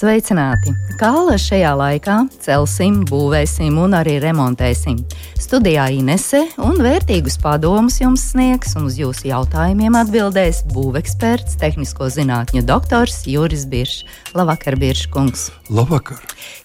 Sveicināti! 0.00 0.70
Kāla 0.96 1.34
šajā 1.36 1.74
laikā 1.76 2.14
celsim, 2.40 3.02
būvēsim 3.04 3.74
un 3.82 3.92
arī 3.98 4.14
remontēsim. 4.22 4.96
Studijā 5.36 5.90
Inese 5.92 6.38
un 6.64 6.78
vērtīgus 6.80 7.34
padomus 7.42 7.98
jums 8.00 8.22
sniegs 8.30 8.72
un 8.80 8.86
uz 8.88 8.94
jūsu 8.96 9.26
jautājumiem 9.28 9.98
atbildēs 10.00 10.62
būveksperts, 10.72 11.58
tehnisko 11.60 12.08
zinātņu 12.14 12.62
doktors 12.64 13.18
Juris 13.28 13.66
Biršs. 13.68 14.06
Labvakar, 14.32 14.78
Biršs 14.80 15.10
kungs! 15.12 15.42
Labvakar! 15.68 16.22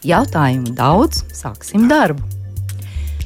Jautājumu 0.07 0.71
daudz, 0.77 1.25
sāksim 1.35 1.89
darbu! 1.91 2.23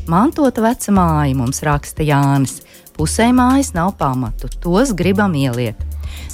Mantota 0.09 0.63
veca 0.65 0.95
māja 0.95 1.35
mums 1.37 1.61
raksta 1.67 2.07
Jānis. 2.07 2.63
Pusē 2.97 3.29
mājas 3.29 3.75
nav 3.77 3.93
pamatu, 4.01 4.49
tos 4.57 4.95
gribam 4.97 5.37
ieliet. 5.37 5.77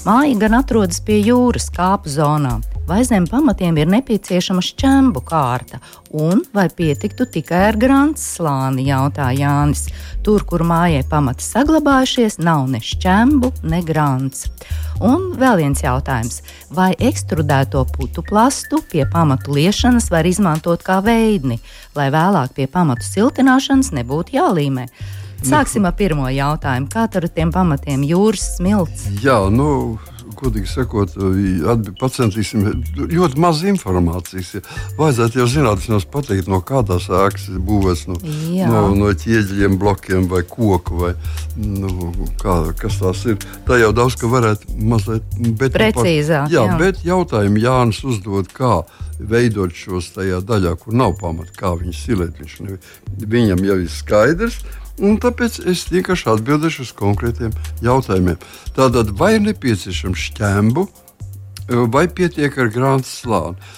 Māja 0.07 0.39
gan 0.45 0.62
atrodas 0.62 1.03
pie 1.03 1.20
jūras 1.27 1.67
kāpu 1.76 2.15
zonām 2.15 2.63
vai 2.88 3.03
zem 3.05 3.25
pamatiem 3.27 3.77
ir 3.81 3.89
nepieciešama 3.89 4.62
šķembu 4.63 5.21
kārta, 5.26 5.80
un 6.13 6.43
vai 6.53 6.67
pietiktu 6.70 7.26
tikai 7.26 7.63
ar 7.71 7.80
grāmatas 7.81 8.26
slāni, 8.38 8.85
jautā 8.89 9.31
Jānis. 9.35 9.88
Tur, 10.26 10.45
kur 10.48 10.63
mājai 10.66 11.03
pamati 11.09 11.45
saglabājušies, 11.45 12.40
nav 12.45 12.67
ne 12.70 12.81
šķembu, 12.84 13.52
ne 13.66 13.81
grāmatas. 13.85 14.48
Un 15.03 15.34
vēl 15.40 15.59
viens 15.63 15.82
jautājums. 15.84 16.40
Vai 16.71 16.93
ekstrudēto 16.99 17.84
putu 17.91 18.24
plastu 18.26 18.79
pie 18.91 19.04
pamatu 19.12 19.57
liešanas 19.57 20.09
var 20.13 20.26
izmantot 20.29 20.85
kā 20.85 21.02
veidni, 21.04 21.59
lai 21.98 22.07
vēlāk 22.13 22.55
pie 22.55 22.70
pamatu 22.71 23.05
siltināšanas 23.07 23.91
nebūtu 23.98 24.37
jālīmē? 24.37 24.87
Sāksim 25.46 25.85
ar 25.85 25.93
pirmo 25.98 26.26
jautājumu. 26.31 26.90
Kā 26.90 27.05
tur 27.12 27.27
ar 27.27 27.34
tiem 27.35 27.52
pamatiem 27.54 28.05
jūras 28.07 28.55
smilts? 28.55 29.05
Jā, 29.21 29.43
nu, 29.54 29.99
godīgi 30.39 30.69
sakot, 30.69 31.15
pacentīsim 31.99 32.65
ļoti 32.97 33.41
maz 33.41 33.63
informācijas. 33.67 34.51
Ja. 34.57 34.63
Vajadzētu 34.99 35.41
jau 35.41 35.47
zināt, 35.51 35.87
pateikt, 36.11 36.49
no 36.51 36.61
kādas 36.65 37.07
ēkas 37.09 37.49
ir 37.53 37.61
būvēts, 37.65 38.05
no, 38.09 38.19
Jā. 38.53 38.69
no, 38.71 38.83
no 38.97 39.11
ķieģeļiem, 39.11 39.79
blokiem 39.81 40.29
vai 40.31 40.43
koku, 40.47 40.99
vai 41.01 41.13
nu, 41.55 42.11
kā, 42.41 42.59
kas 42.79 42.99
tās 43.01 43.25
ir. 43.29 43.39
Tā 43.67 43.79
jau 43.81 43.91
daudz 43.95 44.19
ka 44.19 44.29
varētu 44.31 44.77
mazliet 44.91 45.39
precīzāk. 45.59 46.51
Jā, 46.53 46.67
jā, 46.69 46.79
bet 46.81 47.03
jautājumu 47.07 47.61
Jānis 47.63 48.03
uzdod, 48.07 48.51
kā 48.55 48.81
veidot 49.19 49.75
šos 49.75 50.11
tajā 50.15 50.41
daļā, 50.45 50.75
kur 50.81 50.95
nav 50.97 51.15
pamata, 51.19 51.53
kā 51.55 51.75
viņus 51.79 52.01
silēt. 52.07 52.41
Viņš, 52.41 52.57
viņam 53.35 53.63
jau 53.67 53.77
ir 53.83 53.91
skaidrs. 53.91 54.59
Un 55.04 55.18
tāpēc 55.20 55.60
es 55.68 55.85
vienkārši 55.91 56.29
atbildēšu 56.32 56.85
uz 56.85 56.91
konkrētiem 56.96 57.55
jautājumiem. 57.84 58.38
Tātad, 58.77 59.12
vai 59.20 59.35
ir 59.35 59.43
nepieciešams 59.49 60.27
šķēmu, 60.29 60.85
vai 61.91 62.05
pietiek 62.07 62.55
ar 62.62 62.71
grāmatu 62.71 63.10
slāni? 63.10 63.74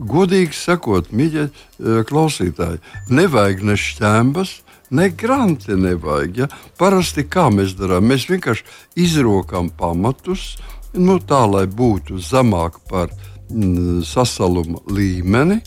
Godīgi 0.00 0.56
sakot, 0.56 1.12
mīļie 1.14 1.44
eh, 1.44 2.00
klausītāji, 2.08 2.80
nevajag 3.12 3.60
ne 3.68 3.76
šķēmas, 3.78 4.54
ne 4.96 5.08
granti 5.10 5.76
nevajag. 5.78 6.40
Ja? 6.44 6.48
Parasti 6.80 7.26
kā 7.28 7.50
mēs 7.52 7.76
darām, 7.78 8.08
mēs 8.10 8.26
vienkārši 8.30 8.64
izrokam 9.04 9.68
pamatus, 9.68 10.54
nu, 10.94 11.18
tā 11.20 11.44
lai 11.50 11.66
būtu 11.68 12.18
zemāk 12.22 12.80
par 12.90 13.12
mm, 13.50 14.02
sasaluma 14.08 14.80
līmeni. 14.88 15.60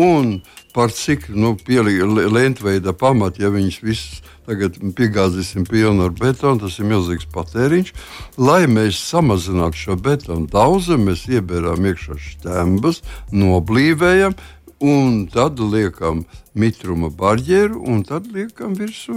Un 0.00 0.40
par 0.74 0.90
cik 0.90 1.28
nu, 1.30 1.52
lentveida 1.68 2.92
pamatu, 2.98 3.44
ja 3.44 3.50
viņas 3.54 3.76
visas 3.84 4.22
tagad 4.46 4.78
piegāzīsim 4.96 5.66
pilnu 5.68 6.08
ar 6.08 6.14
betonu, 6.18 6.64
tas 6.64 6.78
ir 6.78 6.88
milzīgs 6.90 7.28
patēriņš. 7.34 7.92
Lai 8.40 8.64
mēs 8.70 9.00
samazinātu 9.10 9.80
šo 9.80 9.96
betonu 10.00 10.48
daudzumu, 10.52 11.10
mēs 11.10 11.26
iebērām 11.30 11.88
iekšā 11.90 12.18
šķembas, 12.28 13.02
noblīvējam. 13.32 14.36
Un 14.84 15.22
tad 15.32 15.60
liekam 15.62 16.24
mitruma 16.58 17.08
barjeru, 17.08 17.78
un 17.88 18.02
tad 18.04 18.26
liekam 18.34 18.74
virsū 18.76 19.14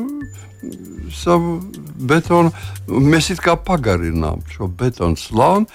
savu 1.12 1.58
betonu. 1.98 2.54
Mēs 2.88 3.32
it 3.34 3.42
kā 3.44 3.58
pagarinām 3.60 4.46
šo 4.54 4.70
betonu 4.70 5.20
slāni 5.20 5.68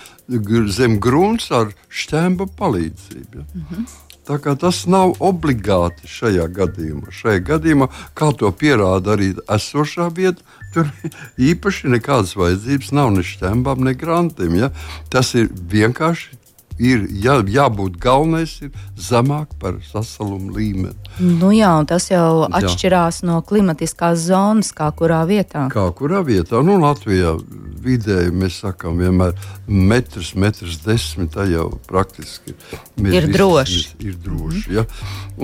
zem 0.72 0.98
grunts 1.02 1.50
ar 1.52 1.74
šķēmu 1.90 2.48
palīdzību. 2.56 3.42
Ja? 3.42 3.44
Mm 3.54 3.66
-hmm. 3.70 3.86
Tas 4.26 4.84
nav 4.86 5.16
obligāti 5.18 6.06
šajā 6.06 6.46
gadījumā. 6.54 7.10
Šajā 7.10 7.42
gadījumā, 7.48 7.88
kā 8.14 8.30
to 8.38 8.52
pierāda 8.54 9.16
arī 9.16 9.32
esošā 9.50 10.06
vieta, 10.14 10.44
tur 10.74 10.90
īpaši 11.50 11.90
nekādas 11.96 12.36
vajadzības 12.38 12.92
nav 12.94 13.10
ne 13.16 13.26
šķembām, 13.26 13.82
ne 13.82 13.96
grantiem. 13.98 14.54
Ja? 14.60 14.70
Tas 15.10 15.34
ir 15.34 15.50
vienkārši 15.50 16.38
ir 16.78 17.06
jā, 17.10 17.38
jābūt 17.48 17.98
galvenais 18.02 18.54
ir 18.64 18.72
zemāk 18.96 19.56
par 19.60 19.80
sasalumu 19.90 20.54
līmeni. 20.56 20.96
Nu 21.20 21.52
jā, 21.52 21.72
tas 21.88 22.08
jau 22.10 22.46
atšķirās 22.48 23.22
jā. 23.22 23.28
no 23.28 23.40
klimatiskās 23.46 24.28
zonas, 24.28 24.72
kā 24.76 24.88
kurā 24.96 25.22
vietā. 25.28 25.66
Kā 25.72 25.88
kurā 25.96 26.22
vietā? 26.26 26.62
Nu, 26.64 26.78
Latvijā 26.82 27.34
vidēji 27.82 28.32
mēs 28.36 28.60
sakām, 28.62 29.00
vienmēr 29.02 29.34
metrs, 29.66 30.32
metrs 30.38 30.78
desmit, 30.84 31.32
tā 31.34 31.46
jau 31.50 31.68
praktiski 31.88 32.54
ir 33.02 33.28
droši. 33.32 33.82
Ir 34.04 34.16
droši 34.22 34.64
mm. 34.68 34.76
ja? 34.76 34.86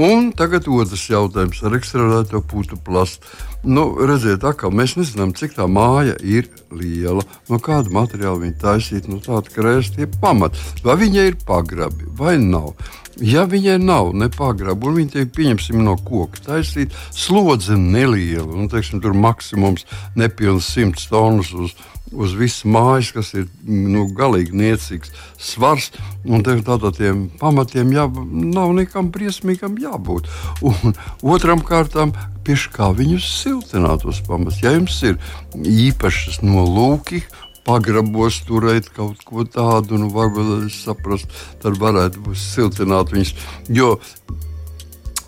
Un 0.09 0.31
tagad 0.37 0.69
otrs 0.71 1.09
jautājums 1.11 1.63
ar 1.67 1.79
ekstrādēto 1.79 2.43
putu 2.47 2.79
plastu. 2.85 3.27
Nu, 3.67 3.89
redziet, 4.07 4.45
atkal, 4.47 4.71
mēs 4.71 4.95
nezinām, 4.95 5.33
cik 5.35 5.57
tā 5.57 5.67
māja 5.67 6.15
ir 6.23 6.47
liela, 6.71 7.25
no 7.51 7.59
kāda 7.59 7.91
materiāla 7.91 8.39
viņa 8.45 8.55
taisīta, 8.63 9.11
no 9.11 9.19
tāda 9.25 9.51
krēsla 9.51 10.05
ir 10.05 10.15
pamata. 10.23 10.63
Vai 10.85 10.95
viņai 11.01 11.27
ir 11.33 11.39
pagrabi 11.47 12.07
vai 12.21 12.37
nav? 12.39 12.77
Ja 13.19 13.49
viņai 13.51 13.81
nav 13.83 14.13
ne 14.15 14.29
pagraba, 14.31 14.87
un 14.87 15.01
viņa 15.01 15.17
tiek 15.17 15.35
pieņemsim 15.35 15.83
no 15.83 15.97
koka 15.99 16.39
taisīta, 16.45 16.95
slodze 17.11 17.75
neliela, 17.75 18.47
un 18.47 18.71
teiksim, 18.71 19.03
tur 19.03 19.17
maksimums 19.19 19.89
nepilns 20.15 20.71
100 20.77 21.09
tonnas 21.11 21.51
uz, 21.51 21.75
uz 22.15 22.39
visu 22.39 22.71
mājas, 22.71 23.11
kas 23.17 23.35
ir 23.35 23.49
nu, 23.67 24.07
galīgi 24.15 24.55
niecīgs 24.55 25.11
svars. 25.35 25.91
Tātad 26.23 26.95
tiem 26.95 27.27
pamatiem 27.41 27.91
jā, 27.97 28.07
nav 28.55 28.71
nekam 28.79 29.11
briesmīgam 29.11 29.75
jābūt. 29.83 30.31
Un 30.63 30.95
otram 31.27 31.67
kārtām, 31.67 32.15
pieši 32.49 32.73
kā 32.73 32.89
viņus 32.97 33.29
siltināt 33.43 34.07
uz 34.09 34.23
pamats. 34.25 34.63
Ja 34.65 34.73
jums 34.73 34.97
ir 35.05 35.19
īpašas 35.55 36.41
nolūki, 36.41 37.21
pagrabos 37.69 38.41
turēt 38.49 38.89
kaut 38.97 39.21
ko 39.29 39.45
tādu, 39.45 39.99
nu, 40.01 40.09
varbūt 40.15 40.71
saprast, 40.73 41.29
tad 41.63 41.77
varētu 41.81 42.25
būt 42.25 42.41
siltināt 42.41 43.13
viņus. 43.13 43.35
Jo 43.69 43.99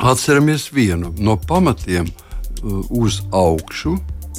atceramies 0.00 0.70
vienu 0.72 1.12
no 1.20 1.36
pamatiem 1.36 2.08
uh, 2.08 2.80
uz 2.88 3.20
augšu. 3.36 3.98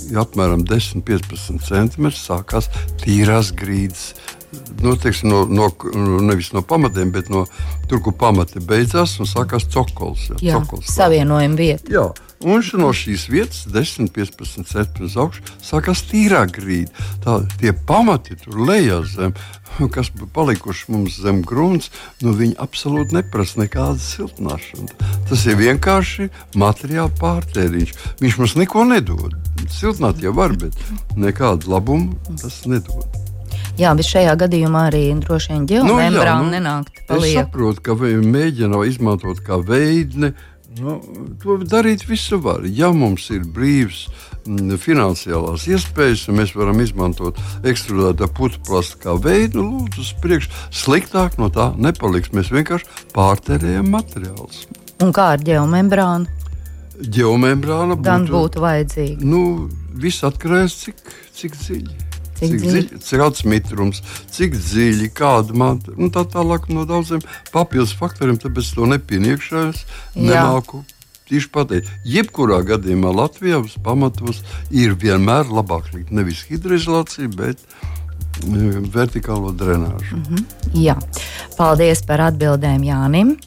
Ja 0.10 0.24
apmēram 0.24 0.64
10-15 0.66 1.62
centimetri 1.68 2.18
sākās 2.18 2.72
tīrās 3.04 3.52
grīdas. 3.54 4.16
Nu, 4.82 4.96
teiksim, 5.00 5.30
no, 5.30 5.44
no, 5.46 5.68
nevis 6.26 6.50
no 6.56 6.64
pamatiem, 6.66 7.12
bet 7.14 7.30
no 7.32 7.46
tur, 7.88 8.02
kur 8.02 8.16
pamati 8.18 8.64
beidzās 8.66 9.14
un 9.22 9.30
sākās 9.30 9.70
cokols. 9.72 10.32
Ja, 10.32 10.40
Jā, 10.42 10.58
cokols 10.64 10.90
savienojuma 10.96 11.60
vieta. 11.60 11.94
Jā, 11.94 12.08
Un 12.42 12.64
no 12.82 12.90
šīs 12.96 13.28
vietas, 13.30 13.66
10, 13.70 14.10
15 14.16 14.66
centimetrus 14.66 15.18
augšā, 15.20 15.44
sākās 15.62 16.02
tīrā 16.10 16.42
grīda. 16.50 16.90
Tā, 17.22 17.38
tie 17.62 17.74
pamati 17.74 18.38
tur 18.42 18.58
lejā 18.66 19.02
zem, 19.06 19.36
kas 19.94 20.10
palikuši 20.34 20.90
mums 20.92 21.20
zem 21.22 21.44
grunts, 21.46 21.92
nu 22.26 22.34
viņi 22.38 22.58
absolūti 22.62 23.20
neprasa 23.20 23.62
nekādu 23.62 24.02
siltināšanu. 24.02 24.90
Tas 25.30 25.46
ir 25.46 25.60
vienkārši 25.62 26.32
materiāla 26.58 27.14
pārtēriņš. 27.22 27.98
Viņš 28.24 28.40
mums 28.42 28.58
neko 28.58 28.86
nedod. 28.90 29.38
Siltināt 29.70 30.24
jau 30.24 30.34
var, 30.36 30.58
bet 30.58 30.78
nekādu 31.20 31.70
labumu 31.72 32.18
tas 32.42 32.64
nedod. 32.66 33.22
Jā, 33.80 33.94
bet 33.96 34.06
šajā 34.06 34.34
gadījumā 34.40 34.88
arī 34.90 35.04
droši 35.22 35.54
vien 35.54 35.68
ģeomembrāna 35.70 36.42
nu, 36.42 36.50
nu, 36.50 36.56
nenākt. 36.58 37.04
Paliek. 37.08 37.32
Es 37.32 37.38
saprotu, 37.40 37.84
ka 37.86 37.96
mēģina 37.96 38.82
izmantot 38.90 39.40
kā 39.46 39.58
veidni, 39.64 40.34
Nu, 40.80 41.00
to 41.42 41.58
darīt 41.68 42.06
visu 42.08 42.38
var. 42.40 42.64
Ja 42.64 42.92
mums 42.96 43.26
ir 43.34 43.44
brīvs 43.44 44.06
mm, 44.46 44.78
finansiālās 44.80 45.66
iespējas, 45.68 46.28
un 46.32 46.40
mēs 46.40 46.54
varam 46.56 46.80
izmantot 46.80 47.40
ekstrudētā 47.68 48.30
putekļa 48.38 48.84
kā 49.02 49.16
veidu, 49.20 49.66
nu, 49.66 49.82
lūdzu, 49.82 50.06
uz 50.06 50.14
priekšu. 50.24 50.54
Sliktāk 50.84 51.36
no 51.42 51.50
tā 51.52 51.72
nepaliks. 51.76 52.32
Mēs 52.36 52.54
vienkārši 52.56 52.88
pārtērējam 53.16 53.92
materiālus. 53.92 54.64
Un 55.04 55.12
kā 55.16 55.34
ar 55.36 55.44
ģeomembrānu? 55.44 56.40
Ģeomembrāna 57.02 57.98
būtu, 57.98 58.32
būtu 58.32 58.64
vajadzīga. 58.64 59.28
Nu, 59.28 59.44
viss 60.00 60.24
atkarīgs 60.24 60.78
no 60.78 60.86
cik, 60.86 61.04
cik 61.36 61.60
dziļi. 61.60 62.11
Cik 62.42 62.56
cik, 62.58 62.64
dziļi? 62.66 63.02
kāds 63.22 63.44
mitrums, 63.46 64.02
cik 64.34 64.56
dziļi, 64.58 65.12
kāda 65.14 65.54
manta 65.58 65.94
un 65.94 66.10
tā 66.14 66.24
tālāk 66.26 66.66
no 66.74 66.88
daudziem 66.90 67.22
papildus 67.54 67.94
faktoriem. 67.98 68.40
Tāpēc 68.42 68.74
to 68.74 68.88
Jā. 70.16 70.42
nemāku. 70.42 70.82
Tieši 71.32 71.48
pateikt, 71.54 71.92
jebkurā 72.04 72.58
gadījumā 72.68 73.14
Latvijā 73.16 73.62
uz 73.62 73.78
pamatos 73.80 74.42
ir 74.68 74.98
vienmēr 75.00 75.48
labāk 75.48 75.94
likt 75.94 76.12
nevis 76.12 76.42
hidroizolācija, 76.50 77.30
bet 77.38 77.62
e, 77.62 78.82
vertikālo 78.92 79.54
drenāžu. 79.56 80.18
Mm 80.18 80.26
-hmm. 80.28 80.44
Jā, 80.74 80.98
paldies 81.58 82.04
par 82.04 82.26
atbildēm 82.26 82.84
Jānim. 82.84 83.38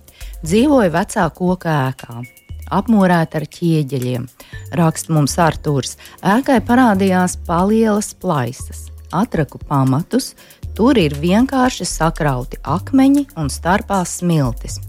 Dzīvoju 0.44 0.90
vecā 0.92 1.28
koka 1.34 1.74
ēkā, 1.90 2.22
apmūrēta 2.72 3.40
ar 3.40 3.46
ķieģeļiem. 3.56 4.26
Raksta 4.78 5.14
mums 5.14 5.36
Artūrs. 5.40 5.96
Ēkai 6.24 6.60
parādījās 6.66 7.36
palielas 7.46 8.12
plaisas, 8.14 8.86
atraku 9.12 9.60
pamatus, 9.68 10.32
tur 10.74 10.98
ir 10.98 11.14
vienkārši 11.20 11.86
sakrauti 11.86 12.58
akmeņi 12.62 13.28
un 13.38 13.50
starpā 13.52 14.02
smiltis. 14.08 14.80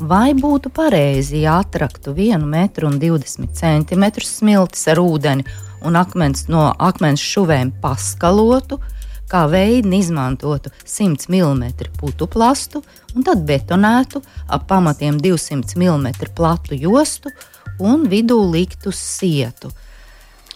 Vai 0.00 0.32
būtu 0.32 0.72
pareizi, 0.72 1.42
ja 1.44 1.58
atraktu 1.60 2.14
1,20 2.16 3.50
cm 3.52 4.04
smiltis 4.24 4.86
ar 4.88 5.00
ūdeni 5.02 5.44
un 5.84 5.96
akmens 5.96 6.46
no 6.48 6.70
akmens 6.78 7.20
šuvēm 7.24 7.72
paskalotu, 7.82 8.80
kā 9.30 9.44
veidu 9.50 9.92
izmantotu 9.96 10.72
100 10.84 11.30
mm 11.30 11.64
putu 11.98 12.26
plastu 12.26 12.82
un 13.14 13.26
tad 13.26 13.44
betonētu 13.46 14.22
ap 14.48 14.66
pamatiem 14.70 15.20
200 15.22 15.78
mm 15.78 16.34
platu 16.34 16.78
jostu 16.78 17.32
un 17.78 18.04
vidū 18.10 18.38
liktu 18.52 18.92
sietu. 18.92 19.70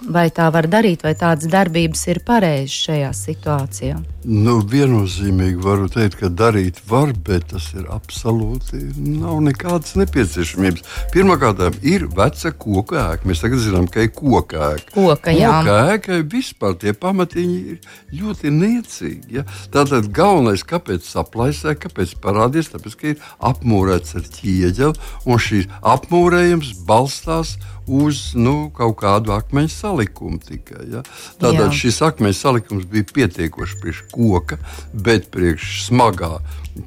Vai 0.05 0.29
tā 0.35 0.51
var 0.53 0.67
darīt, 0.69 1.05
vai 1.05 1.15
tādas 1.17 1.49
darbības 1.49 2.03
ir 2.13 2.21
pareizas 2.27 2.75
šajā 2.87 3.13
situācijā? 3.17 4.01
Nu, 4.25 4.59
viennozīmīgi 4.69 5.61
varu 5.61 5.87
teikt, 5.93 6.19
ka 6.21 6.29
darīt 6.33 6.79
var, 6.89 7.13
bet 7.27 7.51
tas 7.53 7.67
ir 7.77 7.87
absolūti 7.93 8.81
nav 8.97 9.43
nekādas 9.45 9.95
nepieciešamības. 10.01 10.85
Pirmkārt, 11.13 11.61
ir 11.85 12.07
veca 12.17 12.53
koka 12.57 13.01
ēka. 13.03 13.29
Mēs 13.29 13.45
tagad 13.45 13.61
zinām, 13.65 13.89
ka 13.89 14.05
ir 14.05 14.13
koka 14.17 14.71
ēka. 14.71 14.95
Koka, 14.97 15.35
jā. 15.37 15.53
koka 15.53 15.77
ēkai 15.97 16.21
vispār 16.33 16.77
tie 16.81 16.97
pamatiņi 16.97 17.59
ir 17.75 17.93
ļoti 18.21 18.55
niecīgi. 18.57 19.39
Ja? 19.39 19.45
Tātad 19.73 20.09
galvenais, 20.17 20.65
kāpēc 20.69 21.05
saplaisē, 21.09 21.77
kāpēc 21.81 22.17
parādīs, 22.25 22.73
tāpēc, 22.73 22.97
ka 23.01 23.13
ir 23.13 23.31
apmūrēts 23.45 24.17
ar 24.21 24.29
ķieģeli, 24.39 25.13
un 25.29 25.45
šīs 25.49 25.69
apmūrējums 25.95 26.77
balstās 26.89 27.59
uz 27.87 28.33
nu, 28.39 28.71
kaut 28.75 28.97
kādu 29.03 29.35
akmeņu 29.35 29.73
salikumu 29.73 30.41
tikai. 30.43 30.87
Ja? 30.93 31.03
Tātad 31.41 31.69
Jā. 31.69 31.73
šis 31.77 32.01
akmeņu 32.07 32.39
salikums 32.39 32.89
bija 32.91 33.07
pietiekoši 33.13 33.81
priekš 33.83 34.03
koka, 34.13 34.59
bet 34.93 35.31
priekš 35.35 35.85
smagā 35.89 36.39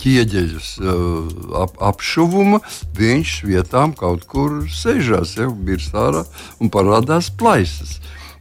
ķieģeļus 0.02 0.72
uh, 0.82 1.36
ap, 1.64 1.78
apšuvuma 1.94 2.60
viņš 2.98 3.38
vietām 3.48 3.94
kaut 3.98 4.26
kur 4.28 4.66
sēžās, 4.72 5.38
jau 5.40 5.54
virs 5.68 5.94
ārā 5.96 6.26
un 6.60 6.74
parādās 6.74 7.30
plaisas. 7.32 7.98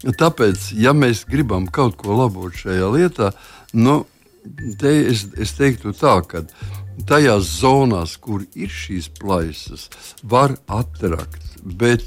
Tāpēc, 0.07 0.73
ja 0.79 0.93
mēs 0.95 1.25
gribam 1.29 1.67
kaut 1.73 1.97
ko 2.01 2.17
labot 2.19 2.55
šajā 2.55 2.91
lietā, 2.93 3.31
nu, 3.75 4.05
te 4.81 4.93
es, 5.11 5.27
es 5.39 5.55
teiktu 5.59 5.95
tā, 5.97 6.19
ka 6.29 6.45
tajās 7.09 7.49
zonās, 7.61 8.17
kur 8.21 8.45
ir 8.55 8.73
šīs 8.73 9.09
plaisas, 9.19 9.89
var 10.23 10.57
atrakt, 10.67 11.43
bet 11.63 12.05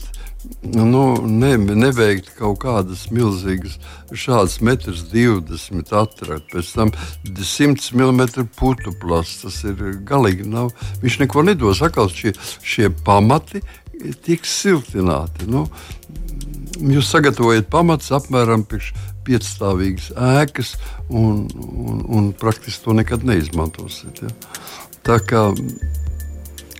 nu, 0.63 1.03
ne, 1.27 1.51
neveikt 1.57 2.31
kaut 2.38 2.62
kādas 2.63 3.07
milzīgas, 3.12 3.75
šādas 4.12 4.59
metrs 4.63 5.03
20 5.12 5.94
atrakt, 6.00 6.47
pēc 6.53 6.71
tam 6.77 6.94
100 7.27 7.91
mm 7.97 8.47
putu 8.59 8.94
plasts. 9.01 9.44
Tas 9.44 9.59
ir 9.68 10.00
galīgi 10.07 10.47
nav. 10.47 10.71
Viņš 11.03 11.19
neko 11.25 11.44
nedos. 11.50 11.83
Atkal 11.86 12.12
šie, 12.13 12.33
šie 12.63 12.89
pamati 13.06 13.63
tiks 14.24 14.51
siltināti. 14.62 15.50
Nu, 15.51 15.65
jūs 16.80 17.12
sagatavojat 17.12 17.69
pamatus 17.71 18.13
apmēram 18.15 18.63
priekš 18.68 18.94
piecstāvīgas 19.27 20.09
ēkas, 20.15 20.74
un, 21.12 21.44
un, 21.53 22.03
un 22.07 22.30
praktiski 22.33 22.88
to 22.88 22.95
nekad 22.97 23.27
neizmantosiet. 23.27 24.24
Ja? 24.24 24.31
Tā 25.06 25.19
kā 25.21 25.50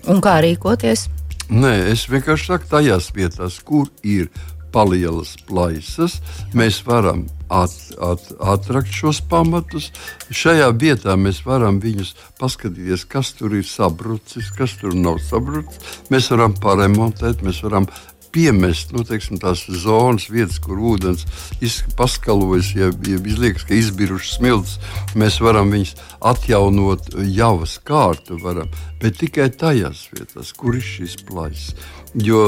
Un 0.10 0.24
kā 0.24 0.40
rīkoties? 0.42 1.10
Nē, 1.50 1.74
es 1.90 2.06
vienkārši 2.06 2.46
saku, 2.46 2.68
tajās 2.70 3.10
vietās, 3.16 3.56
kur 3.66 3.88
ir 4.06 4.28
palielas 4.70 5.32
plaisas, 5.48 6.20
mēs 6.54 6.84
varam 6.86 7.24
at, 7.50 7.74
at, 8.06 8.28
atrakt 8.38 8.94
šos 8.94 9.24
pamatus. 9.32 9.90
Šajā 10.30 10.70
vietā 10.78 11.16
mēs 11.18 11.42
varam 11.48 11.80
viņus 11.82 12.14
paskatīties, 12.38 13.08
kas 13.10 13.34
tur 13.40 13.58
ir 13.58 13.66
sabrucis, 13.66 14.52
kas 14.54 14.78
tur 14.78 14.94
nav 14.94 15.18
sabrucis. 15.26 16.06
Mēs 16.14 16.30
varam 16.36 16.54
paremontēt, 16.62 17.42
mēs 17.46 17.64
varam 17.66 17.90
piemest 18.34 18.94
nu, 18.96 19.04
teiksim, 19.08 19.40
tās 19.42 19.66
zonas, 19.84 20.30
vietas, 20.32 20.60
kur 20.64 20.80
ūdens 20.92 21.26
paskalojas, 21.98 22.72
ja, 22.78 22.90
ja 23.08 23.20
izliekas, 23.20 23.66
ka 23.68 23.78
izbirušas 23.78 24.38
smilts. 24.40 24.78
Mēs 25.20 25.40
varam 25.44 25.74
viņus 25.74 25.96
atjaunot 26.32 27.12
javas 27.30 27.78
kārtu, 27.86 28.40
varam, 28.44 28.70
bet 29.02 29.20
tikai 29.22 29.50
tajās 29.52 30.08
vietās, 30.14 30.54
kur 30.54 30.78
ir 30.78 30.86
šīs 30.86 31.20
plaisas. 31.28 31.76
Jo 32.18 32.42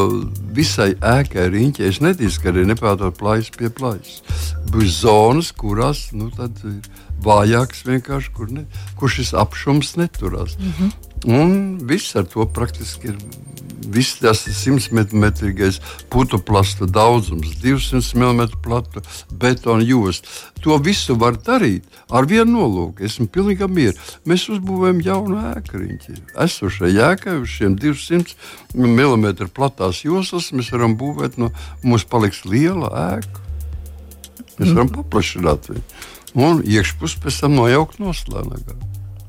visai 0.56 0.95
ēkai 0.98 1.45
riņķei 1.54 1.86
es 1.89 2.01
neticu, 2.01 2.42
ka 2.42 2.50
arī 2.50 2.66
nepārtraukt 2.72 3.19
plaisu 3.19 3.54
pie 3.60 3.69
plaisas. 3.69 4.24
Būs 4.72 5.04
zonas, 5.04 5.51
kurās 5.54 6.07
nu, 6.18 6.31
ir 6.33 6.81
vājāks 7.22 7.86
vienkārši, 7.86 8.33
kur, 8.38 8.50
ne, 8.50 8.66
kur 8.98 9.12
šis 9.13 9.36
apšums 9.38 9.95
neturās. 10.01 10.57
Mm 10.57 10.74
-hmm. 10.80 10.92
Un 11.30 11.78
viss 11.86 12.16
ar 12.16 12.25
to 12.25 12.45
praktiski 12.45 13.13
ir. 13.13 13.18
Viss 13.81 14.19
tas 14.22 14.44
100 14.45 14.92
metrīgais 15.18 15.80
putu 16.12 16.38
plasta 16.38 16.86
daudzums, 16.86 17.56
200 17.63 18.13
mm 18.19 18.60
plata 18.62 19.01
betona 19.31 19.83
josta. 19.86 20.30
To 20.62 20.78
visu 20.78 21.16
var 21.18 21.39
darīt 21.42 21.88
ar 22.13 22.28
vienu 22.30 22.60
nolūku. 22.60 23.01
Esmu 23.07 23.25
pilnīgi 23.33 23.66
mierīgs. 23.66 24.18
Mēs 24.30 24.45
uzbūvējam 24.54 25.01
jaunu 25.06 25.39
ēkriņķi. 25.56 26.18
Esošai 26.45 26.92
ēkai 27.10 27.39
uz 27.42 27.50
šiem 27.56 27.80
200 27.81 28.38
mm 28.78 29.50
platās 29.56 30.04
joslas 30.06 30.51
mēs 30.54 30.69
varam 30.75 30.94
būvēt, 31.00 31.39
no 31.42 31.50
mums 31.81 32.06
paliks 32.06 32.45
liela 32.45 32.92
ēka. 33.16 33.48
Mēs 34.60 34.75
varam 34.75 34.94
paplašināt 34.94 35.72
viņu. 35.72 35.86
Un 36.38 36.62
iekšpusē 36.63 37.25
pēc 37.25 37.42
tam 37.44 37.57
nojaukt 37.57 37.97
noslēgā. 38.00 38.78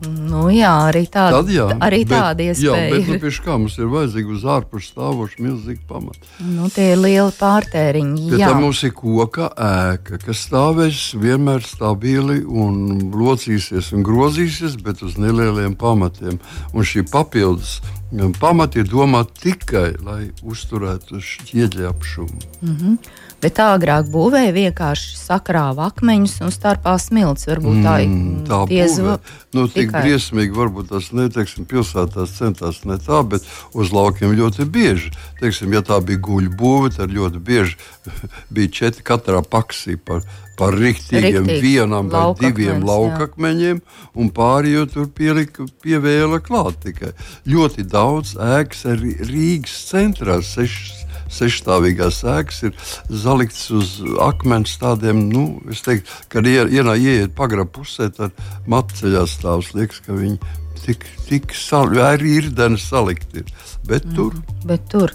Nu, 0.03 0.49
jā, 0.51 0.71
arī 0.91 1.05
tāda, 1.07 1.39
Tad 1.43 1.51
jā, 1.55 1.67
arī 1.79 2.01
bet- 2.05 2.11
tāda 2.11 2.43
Jā, 2.43 2.53
iespēja. 2.55 2.91
bet 2.91 3.07
nu, 3.09 3.15
ir. 3.15 3.21
pie 3.21 3.31
kā 3.45 3.57
mums 3.59 3.77
ir 3.79 3.87
vajadzīgi 3.93 4.33
uz 4.35 4.43
ārpus 4.45 4.89
stāvoši 4.91 5.39
milzīgi 5.45 5.81
pamati. 5.89 6.27
Nu, 6.43 6.69
tie 6.75 6.93
ir 6.93 6.99
lieli 6.99 7.31
pārtēriņi. 7.39 8.29
Pie 8.33 8.39
Jā, 8.41 8.49
tam 8.51 8.63
mums 8.67 8.83
ir 8.83 8.91
koka 8.99 9.51
ēka, 9.55 10.19
kas 10.25 10.43
stāvēs 10.49 11.15
vienmēr 11.23 11.63
stabili 11.63 12.41
un 12.45 13.11
locīsies 13.15 13.93
un 13.95 14.03
grozīsies, 14.03 14.75
bet 14.83 15.03
uz 15.07 15.15
nelieliem 15.23 15.77
pamatiem. 15.79 16.41
Un 16.75 16.83
šī 16.83 17.05
papildus 17.11 17.81
mm, 18.11 18.35
pamati 18.41 18.83
ir 18.83 18.91
domāti 18.91 19.53
tikai, 19.53 19.93
lai 20.03 20.31
uzturētu 20.43 21.21
šķiedļu 21.23 21.89
apšumu. 21.93 22.99
Bet 23.43 23.57
tā 23.59 23.67
agrāk 23.77 24.07
būvēja 24.13 24.53
vienkārši 24.55 25.17
sakrāva 25.19 25.89
akmeņus 25.91 26.37
un 26.47 26.53
starpā 26.55 26.95
smilts. 27.03 27.49
Varbūt 27.51 27.81
tā 27.85 27.95
ir 28.05 28.09
Mm, 28.13 28.45
tā 28.47 28.61
zva- 28.89 29.19
Nu, 29.53 29.67
tik 29.69 29.91
tikai. 29.91 30.03
briesmīgi 30.07 30.55
varbūt 30.57 30.89
tas 30.89 31.11
neteiksim, 31.13 31.67
pilsētās 31.69 32.37
centās 32.39 32.85
ne 32.89 32.97
tā, 32.97 33.21
bet 33.29 33.43
uz 33.75 33.91
laukiem 33.93 34.33
ļoti 34.39 34.65
bieži. 34.65 35.11
Teiksim, 35.41 35.73
ja 35.75 35.83
tā 35.83 35.99
bija 36.05 36.19
guļu 36.19 36.55
būve, 36.57 36.95
tad 36.97 37.11
ļoti 37.11 37.39
bieži 37.43 37.77
bija 38.55 38.69
četri 38.69 39.03
katrā 39.03 39.43
paksī 39.45 39.99
par, 39.99 40.23
par 40.57 40.73
riktīgiem 40.73 41.45
Riktīgs 41.45 41.63
vienam 41.63 42.09
vai 42.09 42.33
diviem 42.39 42.81
laukakmeņiem, 42.87 43.83
un 44.15 44.31
pārējo 44.31 44.87
tur 44.93 45.07
pielika 45.09 45.67
pievēla 45.83 46.41
klāt 46.41 46.79
tikai. 46.87 47.13
Ļoti 47.47 47.85
daudz 47.91 48.37
ēkas 48.39 48.87
arī 48.95 49.17
Rīgas 49.21 49.77
centrā, 49.91 50.39
sešas 50.43 51.05
sešstāvīgās 51.31 52.23
ēkas 52.25 52.63
ir 52.69 52.73
zalikts 53.09 53.71
uz 53.71 54.01
akmens 54.21 54.75
tādiem, 54.81 55.29
nu, 55.33 55.61
teiktu, 55.85 56.11
kad 56.33 56.47
ie- 56.47 56.69
ienā 56.69 56.97
ieiet 56.99 57.35
pagrab 57.37 57.73
pusē, 57.73 58.11
tad 58.15 58.33
matceļā 58.67 59.27
stāvs, 59.31 59.73
liekas, 59.75 60.01
ka 60.07 60.13
viņi 60.13 60.39
tik, 60.83 61.07
tik 61.29 61.55
sal, 61.55 61.93
arī 62.03 62.39
ir 62.43 62.51
deni 62.51 62.79
salikt 62.79 63.35
ir. 63.37 63.45
Bet 63.87 64.07
tur 64.15 64.35
Bet 64.65 64.89
tur. 64.91 65.13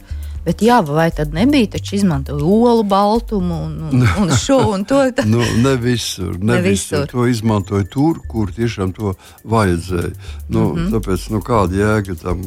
Bet 0.48 0.62
jā, 0.64 0.78
vai 0.88 1.10
tad 1.12 1.34
nebija? 1.36 1.68
Taču 1.76 1.98
izmantoja 1.98 2.40
olu 2.46 2.84
baltumu 2.88 3.58
un, 3.66 3.74
un, 3.90 4.04
un 4.22 4.30
šo 4.32 4.58
un 4.72 4.86
to. 4.88 5.02
nu, 5.28 5.44
ne 5.64 5.74
visur, 5.76 6.38
ne, 6.40 6.54
Ne 6.56 6.62
visur. 6.62 7.02
visur. 7.04 7.08
To 7.12 7.26
izmantoja 7.28 7.84
tur, 7.92 8.22
kur 8.32 8.52
tiešām 8.56 8.94
to 8.96 9.14
vajadzēja. 9.44 10.14
Nu, 10.48 10.62
mm 10.70 10.76
-hmm. 10.76 10.92
Tāpēc 10.96 11.28
nu, 11.36 11.42
kāda 11.44 11.76
jēga 11.76 12.16
tam 12.22 12.42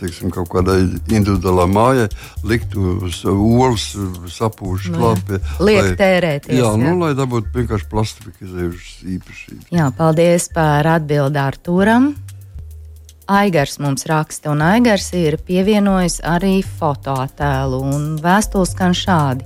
teiksim, 0.00 0.30
kaut 0.30 0.48
kādai 0.48 0.78
individuālai 1.08 1.66
mājai 1.72 2.08
likt 2.44 2.76
uz 2.76 3.24
olas, 3.24 3.96
sapūšu 4.28 4.90
Nu, 4.92 4.98
jā. 5.00 5.16
pie. 5.26 5.38
Liek 5.64 5.96
tērēties, 5.98 6.58
Jā, 6.58 6.76
nu, 6.76 6.84
jā. 6.84 6.98
lai 7.00 7.14
dabūtu 7.14 7.48
vienkārši 7.54 7.88
plastifikējušas 7.90 9.02
īpašības. 9.16 9.66
Jā, 9.70 9.90
paldies 9.96 10.48
par 10.54 10.86
atbildi 10.86 11.38
Arturam. 11.38 12.14
Aigars 13.28 13.76
mums 13.78 14.06
raksta, 14.08 14.48
un 14.54 14.62
Aigars 14.64 15.10
ir 15.12 15.34
pievienojis 15.44 16.22
arī 16.24 16.62
fotoattēlu. 16.64 17.80
Vēstules 18.24 18.70
skan 18.72 18.94
šādi. 18.96 19.44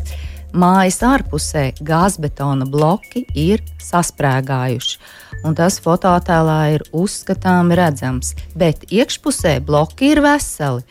Mājas 0.55 1.01
ārpusē 1.03 1.65
gāzbetona 1.83 2.69
bloki 2.71 3.25
ir 3.35 3.65
sasprāgājuši, 3.83 5.01
un 5.43 5.57
tas 5.59 5.81
fotoattēlā 5.83 6.59
ir 6.77 6.85
uzskatāmi 6.95 7.79
redzams, 7.81 8.37
bet 8.55 8.85
iekšpusē 8.87 9.57
bloki 9.67 10.13
ir 10.13 10.23
veseli. 10.23 10.85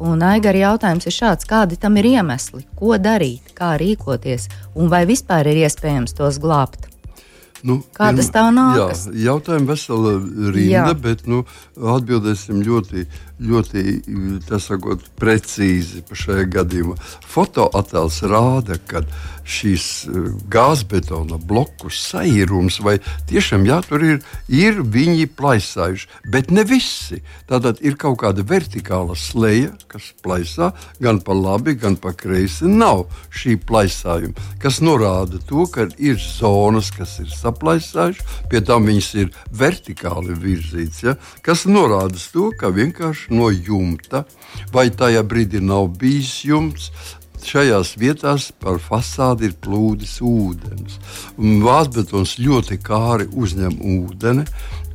Un 0.00 0.24
Aigara 0.24 0.70
jautājums 0.70 1.10
ir 1.10 1.16
šāds, 1.18 1.44
kādi 1.50 1.76
tam 1.76 2.00
ir 2.00 2.08
iemesli, 2.14 2.64
ko 2.78 2.96
darīt, 2.96 3.52
kā 3.58 3.74
rīkoties, 3.82 4.48
un 4.72 4.88
vai 4.88 5.04
vispār 5.10 5.52
ir 5.52 5.66
iespējams 5.66 6.16
tos 6.16 6.40
glābt? 6.40 6.91
Nu, 7.62 7.78
Kā 7.94 8.10
tas 8.16 8.28
tā 8.34 8.42
nākas? 8.54 9.04
Jā, 9.06 9.28
jautājumi 9.30 9.68
vesela 9.68 10.16
rinda, 10.18 10.88
Jā. 10.90 10.94
bet 10.98 11.26
nu, 11.30 11.44
atbildēsim 11.78 12.62
ļoti, 12.66 13.06
ļoti 13.42 13.84
tā 14.48 14.60
sakot, 14.62 15.04
precīzi 15.18 16.04
par 16.06 16.20
šajā 16.22 16.48
gadījumā. 16.56 16.96
Fotoattēls 17.32 18.22
rāda, 18.30 18.78
ka 18.88 19.04
šīs 19.48 19.86
eh, 20.06 20.28
gāzbetona 20.52 21.38
bloku 21.38 21.90
saīrums, 21.92 22.78
vai 22.84 22.98
tiešām 23.30 23.66
jā, 23.66 23.80
tur 23.86 24.04
ir, 24.06 24.20
ir 24.48 24.82
viņi 24.82 25.28
plaisājuši, 25.38 26.08
bet 26.32 26.52
ne 26.54 26.64
visi. 26.68 27.22
Tātad 27.50 27.82
ir 27.84 27.98
kaut 28.00 28.20
kāda 28.22 28.44
vertikāla 28.46 29.16
sleja, 29.18 29.72
kas 29.90 30.12
plaisā 30.22 30.72
gan 31.02 31.20
pa 31.24 31.34
labi, 31.36 31.74
gan 31.78 31.98
pa 32.00 32.14
kreisi. 32.16 32.70
Nav 32.70 33.06
šī 33.34 33.58
plaisājuma, 33.66 34.46
kas 34.62 34.80
norāda 34.84 35.40
to, 35.48 35.66
ka 35.70 35.88
ir 35.98 36.20
zonas, 36.22 36.92
kas 36.94 37.18
ir 37.22 37.30
saplaisājušas, 37.32 38.38
pie 38.50 38.62
tam 38.66 38.86
viņas 38.88 39.10
ir 39.24 39.32
vertikāli 39.58 40.36
virzītas, 40.38 41.02
ja, 41.02 41.16
kas 41.44 41.66
norāda 41.66 42.20
to, 42.32 42.50
ka 42.58 42.70
vienkārši 42.74 43.31
no 43.32 43.50
jumta 43.50 44.24
vai 44.74 44.90
tajā 44.90 45.24
brīdī 45.26 45.62
nav 45.64 45.90
bijis 45.98 46.42
jumts. 46.48 46.92
Šajās 47.42 47.96
vietās 47.98 48.52
par 48.62 48.76
fasādi 48.78 49.48
ir 49.48 49.56
plūdis 49.58 50.20
ūdens. 50.22 51.00
Vāzbetons 51.34 52.36
ļoti 52.38 52.78
kāri 52.86 53.26
uzņem 53.34 53.80
ūdeni, 53.96 54.44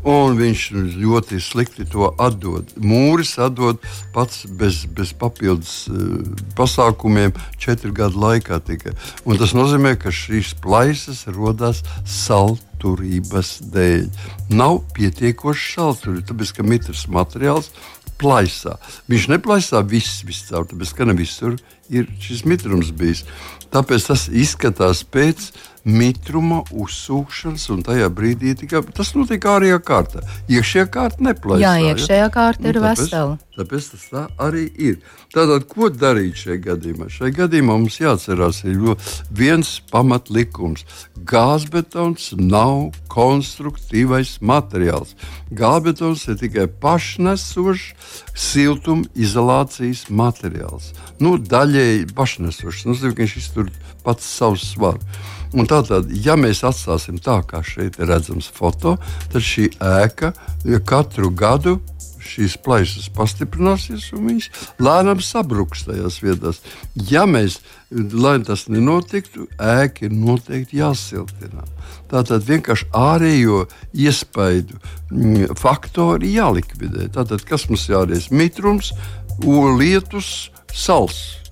un 0.08 0.38
viņš 0.40 0.62
ļoti 0.96 1.40
slikti 1.44 1.86
to 1.92 2.08
atdod. 2.24 2.72
Mūris 2.80 3.36
atdod 3.44 3.82
pats 4.16 4.46
bez, 4.60 4.86
bez 4.88 5.12
papildus 5.18 5.88
uh, 5.92 6.22
pasākumiem 6.58 7.36
četru 7.60 7.92
gadu 7.96 8.22
laikā 8.24 8.62
tikai. 8.64 8.96
Un 9.28 9.40
tas 9.42 9.56
nozīmē, 9.58 9.98
ka 10.00 10.14
šīs 10.14 10.54
plaisas 10.64 11.26
rodas 11.28 11.84
salturības 12.08 13.58
dēļ. 13.74 14.08
Nav 14.56 14.80
pietiekoši 14.96 15.70
salturi, 15.76 16.24
tāpēc 16.24 16.56
ka 16.56 16.68
mitrs 16.68 17.08
materiāls 17.12 17.74
plaisā. 18.18 18.78
Viņš 19.10 19.28
neplaisā 19.36 19.82
viss 19.88 20.24
viscaur, 20.28 20.66
tāpēc 20.70 20.94
ka 20.98 21.06
ne 21.06 21.14
visur 21.18 21.58
ir 21.90 22.08
šis 22.20 22.44
mitrums 22.50 22.92
bijis. 22.92 23.24
Tāpēc 23.72 24.08
tas 24.10 24.28
izskatās 24.32 25.04
pēc 25.04 25.52
mitruma 25.88 26.62
uzsūkšanas, 26.76 27.70
un 27.72 27.84
tajā 27.88 28.08
brīdī 28.12 28.54
tikai 28.60 28.82
tas 28.96 29.14
notiek 29.16 29.44
ārējā 29.48 29.78
kārtā. 29.88 30.24
Iekšējā 30.52 30.88
kārta 30.92 31.24
neplaisā. 31.30 31.62
Jā, 31.64 31.94
iekšējā 31.94 32.30
kārta 32.34 32.64
Nu, 32.64 32.70
ir 32.70 32.80
tāpēc- 32.82 33.04
vesela. 33.06 33.38
Tāpēc 33.58 33.86
tas 33.94 34.04
tā 34.12 34.24
arī 34.42 34.68
ir. 34.78 35.00
Tātad, 35.34 35.66
ko 35.72 35.90
darīt 35.90 36.38
šajā 36.44 36.60
gadījumā? 36.68 37.08
Šajā 37.10 37.34
gadījumā 37.40 37.78
mums 37.80 37.98
jāatcerās, 37.98 38.62
ir 38.70 38.98
viens 39.34 39.72
pamatlikums. 39.92 40.86
Gāzbetons 41.28 42.30
nav 42.38 42.92
konstruktīvais 43.10 44.36
materiāls. 44.46 45.16
Gāzbetons 45.58 46.28
ir 46.30 46.38
tikai 46.44 46.68
pašnesošs 46.84 47.88
siltumizolācijas 48.38 50.06
materiāls. 50.14 50.92
Nu, 51.18 51.38
daļēji 51.42 52.12
pašnesošs. 52.14 52.84
Tas 52.86 52.92
nozīmē, 52.92 53.16
ka 53.18 53.26
viņš 53.26 53.36
iztur 53.42 53.74
pats 54.06 54.30
savu 54.38 54.62
svaru. 54.62 55.02
Un 55.56 55.68
tātad, 55.68 56.10
ja 56.12 56.36
mēs 56.36 56.60
atstāsim 56.68 57.22
tā, 57.24 57.40
kā 57.48 57.62
šeit 57.64 57.98
ir 58.02 58.10
redzams 58.12 58.50
foto, 58.52 58.98
tad 59.32 59.44
šī 59.44 59.70
ēka 59.80 60.34
katru 60.86 61.32
gadu 61.32 61.78
šīs 62.28 62.58
plaisas 62.64 63.08
pastiprināsies 63.16 64.10
un 64.16 64.28
viņas 64.32 64.50
lēnām 64.84 65.22
sabruks 65.24 65.86
tajās 65.88 66.20
vietās. 66.24 66.62
Ja 67.10 67.26
mēs, 67.30 67.60
lai 67.92 68.38
tas 68.48 68.68
nenotiktu, 68.72 69.48
ēka 69.58 70.08
ir 70.08 70.16
noteikti 70.16 70.82
jāsiltina. 70.82 71.66
Tātad 72.12 72.46
vienkārši 72.48 72.90
ārējo 72.96 73.66
iespaidu 73.96 74.78
mm, 75.12 75.58
faktori 75.60 76.36
jālikvidē. 76.36 77.10
Tātad, 77.16 77.44
kas 77.48 77.68
mums 77.72 77.88
jādara? 77.90 78.22
Mitrums, 78.32 78.94
lietus, 79.80 80.50
sals. 80.74 81.47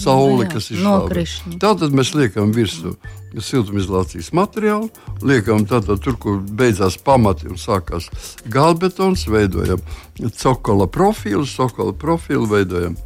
Saule, 0.00 0.44
jā, 0.46 0.50
kas 0.54 0.70
ir 0.72 0.80
nokrišņi. 0.84 1.54
šāda. 1.54 1.60
Tātad 1.64 1.96
mēs 1.96 2.12
liekam 2.16 2.54
virsū 2.56 2.94
siltumizolācijas 3.36 4.32
materiālu, 4.34 4.88
liekam 5.22 5.66
tātad 5.68 6.00
tur, 6.02 6.16
kur 6.20 6.40
beidzās 6.40 6.96
pamati 7.04 7.50
un 7.50 7.60
sākās 7.60 8.08
galbetons, 8.50 9.26
veidojam 9.30 9.82
cokola 10.40 10.88
profilu, 10.90 11.46
cokola 11.46 11.92
profilu 11.92 12.48
veidojam. 12.50 12.96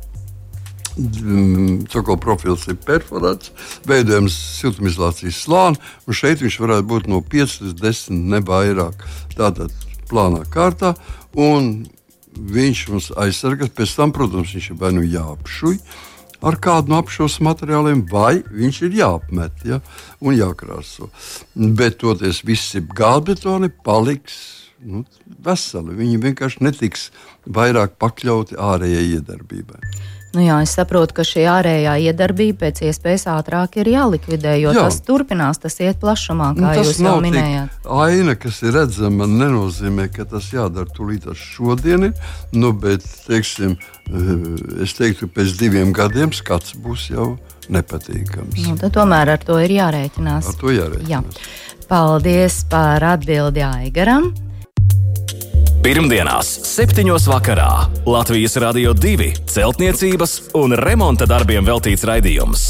Mm, 0.94 1.88
Cokola 1.90 2.20
profils 2.22 2.68
ir 2.70 2.76
perforēts, 2.86 3.50
veidojams 3.88 4.36
siltumizolācijas 4.60 5.40
slānis, 5.42 5.80
un 6.06 6.14
šeit 6.14 6.44
viņš 6.44 6.58
varētu 6.62 6.86
būt 6.86 7.08
no 7.10 7.18
5 7.18 7.56
līdz 7.64 7.80
10, 7.82 8.20
ne 8.30 8.38
vairāk. 8.46 9.02
Tātad 9.34 9.74
plānā 10.06 10.44
kārtā, 10.54 10.92
un 11.34 11.88
viņš 12.38 12.84
mums 12.92 13.10
aizsargās. 13.18 13.74
Pēc 13.74 13.96
tam, 13.98 14.14
protams, 14.14 14.54
viņš 14.54 14.70
ir 14.70 14.78
vai 14.78 14.92
nu 14.94 15.02
jāapšuj 15.02 15.80
ar 16.44 16.58
kādu 16.62 16.92
no 16.92 17.00
apšos 17.02 17.38
materiāliem, 17.44 18.04
vai 18.10 18.42
viņš 18.44 18.80
ir 18.88 18.98
jāapmet 19.00 19.64
ja, 19.68 19.80
un 20.20 20.36
jākrāso. 20.36 21.10
Bet 21.54 22.00
toties 22.02 22.42
visi 22.46 22.82
gāzbetoni 22.84 23.70
paliks 23.84 24.36
nu, 24.84 25.04
veseli. 25.44 25.96
Viņi 25.98 26.20
vienkārši 26.28 26.64
netiks 26.66 27.08
vairāk 27.46 27.96
pakļauti 28.00 28.58
ārējai 28.60 29.06
iedarbībai. 29.18 29.80
Nu 30.34 30.42
jā, 30.44 30.56
es 30.66 30.72
saprotu, 30.74 31.14
ka 31.14 31.22
šī 31.26 31.44
ārējā 31.46 31.94
iedarbība 32.10 32.66
pēc 32.66 32.82
iespējas 32.88 33.26
ātrāk 33.30 33.76
ir 33.80 33.90
jālikvidē, 33.92 34.56
jo 34.60 34.72
Jā. 34.74 34.86
tas 34.88 35.00
turpinās, 35.06 35.60
tas 35.62 35.78
iet 35.80 36.00
plašumā, 36.02 36.52
Nu, 36.56 36.62
kā 36.66 36.74
tas 36.74 36.90
jūs 36.90 37.00
jau 37.04 37.20
minējāt. 37.22 37.70
aina, 37.86 38.34
kas 38.34 38.62
ir 38.62 38.72
redzama, 38.74 39.26
nenozīmē, 39.30 40.08
ka 40.14 40.24
tas 40.24 40.50
jādara 40.50 40.86
tūlīt 40.90 41.28
šodien. 41.34 42.04
ir, 42.04 42.12
Nu, 42.52 42.72
bet, 42.72 43.02
teiksim, 43.26 43.76
eh, 44.10 44.82
es 44.82 44.94
teiktu, 44.94 45.28
pēc 45.28 45.56
diviem 45.58 45.92
gadiem 45.92 46.32
skats 46.32 46.74
būs 46.74 47.10
jau 47.10 47.38
nepatīkams. 47.70 48.66
Nu, 48.82 48.90
tomēr 48.90 49.28
ar 49.34 49.38
to 49.38 49.58
ir 49.58 49.70
jārēķinās. 49.70 50.48
Ar 50.48 50.54
to 50.60 50.66
jārēķinās. 50.74 51.08
Jā. 51.08 51.22
Paldies 51.88 52.64
par 52.70 53.02
atbildi 53.04 53.62
Aigaram. 53.62 54.32
Pirmdienās, 55.84 56.48
7. 56.64 57.04
vakarā 57.28 57.68
Latvijas 58.08 58.54
Rādio 58.56 58.94
2 58.96 59.26
celtniecības 59.52 60.32
un 60.56 60.72
remonta 60.80 61.26
darbiem 61.28 61.66
veltīts 61.66 62.06
raidījums. 62.08 62.62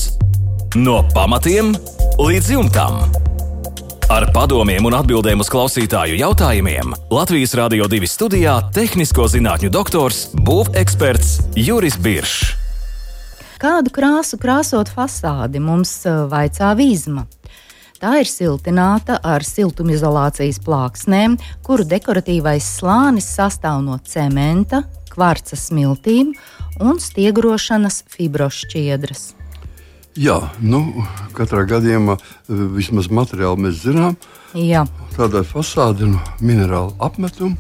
No 0.74 0.96
pamatiem 1.14 1.70
līdz 2.18 2.48
jumtam. 2.56 2.98
Ar 4.10 4.26
padomiem 4.34 4.90
un 4.90 4.96
atbildēm 4.98 5.44
uz 5.46 5.52
klausītāju 5.52 6.18
jautājumiem 6.18 6.90
Latvijas 7.14 7.54
Rādio 7.54 7.86
2 7.86 8.10
studijā- 8.10 8.56
tehnisko 8.80 9.28
zinātņu 9.30 9.70
doktors, 9.70 10.34
būveksperts 10.34 11.54
Juris 11.54 11.94
Biršs. 11.94 12.50
Kādu 13.62 13.94
krāsu 13.94 14.42
krāsot 14.42 14.90
fasādi 14.90 15.62
mums 15.62 16.00
eh, 16.02 16.10
vaicā 16.10 16.74
vīzma. 16.74 17.28
Tā 18.04 18.18
ir 18.20 18.28
siltināta 18.28 19.14
ar 19.24 19.40
siltumizolācijas 19.48 20.58
plāksnēm, 20.60 21.38
kuru 21.64 21.86
dekoratīvais 21.88 22.66
slānis 22.76 23.24
sastāv 23.32 23.78
no 23.80 23.94
cementa, 24.04 24.82
kvarca 25.08 25.56
smiltīm 25.56 26.34
un 26.84 27.00
stiegrošanas 27.00 28.02
fibrošķiedras. 28.12 29.22
Jā, 30.20 30.36
nu, 30.60 30.82
katrā 31.32 31.64
gadījumā 31.70 32.18
eh, 32.20 32.60
vismaz 32.76 33.08
materiālu 33.08 33.64
mēs 33.70 33.80
zinām. 33.86 34.20
Jā, 34.52 34.84
tāda 35.16 35.40
fasāde 35.48 36.04
no 36.12 36.20
minerāla 36.44 36.92
apmetuma 37.08 37.56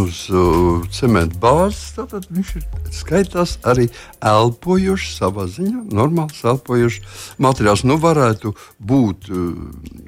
uz 0.00 0.24
uh, 0.32 0.84
cementa 0.94 1.38
bāzes, 1.40 1.94
tad 1.96 2.26
viņš 2.32 2.50
ir 2.58 2.64
skaitās 2.94 3.56
arī 3.66 3.86
elpojošs, 4.24 5.14
savā 5.20 5.46
ziņā, 5.50 5.84
normāls 5.94 6.42
elpojošs 6.44 7.00
materiāls. 7.42 7.84
Nu, 7.86 7.98
varētu 8.02 8.54
būt 8.78 9.30
uh, 9.30 9.54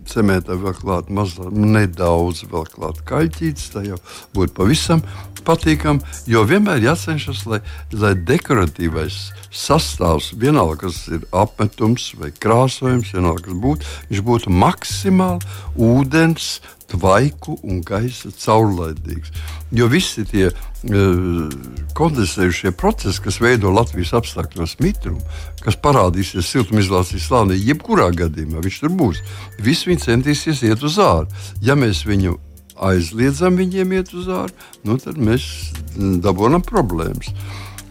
cementā 0.08 0.58
vēl 0.58 0.76
klāt 0.80 1.10
mazliet, 1.12 1.54
nedaudz 1.54 2.44
vēl 2.50 2.68
klāt 2.72 3.02
kaļķītis, 3.08 3.72
tā 3.74 3.86
jau 3.86 4.00
būtu 4.36 4.56
pavisam 4.56 5.04
patīkami, 5.46 6.02
jo 6.26 6.42
vienmēr 6.46 6.82
jācenšas, 6.82 7.44
lai, 7.46 7.60
lai 7.94 8.14
dekoratīvais 8.18 9.18
sastāvs, 9.54 10.32
vienalga, 10.38 10.86
kas 10.86 11.04
ir 11.12 11.26
apmetums 11.36 12.10
vai 12.18 12.32
krāsojums, 12.34 13.12
vienalga, 13.14 13.46
kas 13.46 13.60
būtu, 13.62 13.92
viņš 14.10 14.24
būtu 14.26 14.54
maksimāli 14.64 15.54
ūdens, 15.76 16.56
tvaiku 16.90 17.56
un 17.66 17.80
gaisa 17.86 18.30
caurlaidīgs. 18.30 19.32
Jo 19.74 19.88
visi 19.90 20.24
tie 20.28 20.46
uh, 20.50 21.54
kondensējušie 21.98 22.72
procesi, 22.78 23.22
kas 23.24 23.40
veido 23.42 23.72
Latvijas 23.74 24.14
apstākļos 24.20 24.76
mitrumu, 24.84 25.22
kas 25.64 25.78
parādīsies 25.82 26.50
siltumizolācijas 26.52 27.26
slānī, 27.28 27.58
jebkurā 27.58 28.10
gadījumā 28.16 28.62
viņš 28.64 28.80
tur 28.84 28.94
būs. 29.00 29.22
Visi 29.62 29.90
viņi 29.90 30.06
centīsies 30.06 30.62
iet 30.68 30.86
uz 30.86 31.00
ārā. 31.02 31.26
Ja 31.64 31.78
mēs 31.78 32.04
viņu 32.06 32.38
aizliedzam 32.76 33.56
viņiem 33.58 33.98
iet 33.98 34.14
uz 34.14 34.30
ārā, 34.30 34.52
nu, 34.86 34.98
tad 35.00 35.18
mēs 35.18 35.50
dabūjam 35.96 36.62
problēmas. 36.66 37.32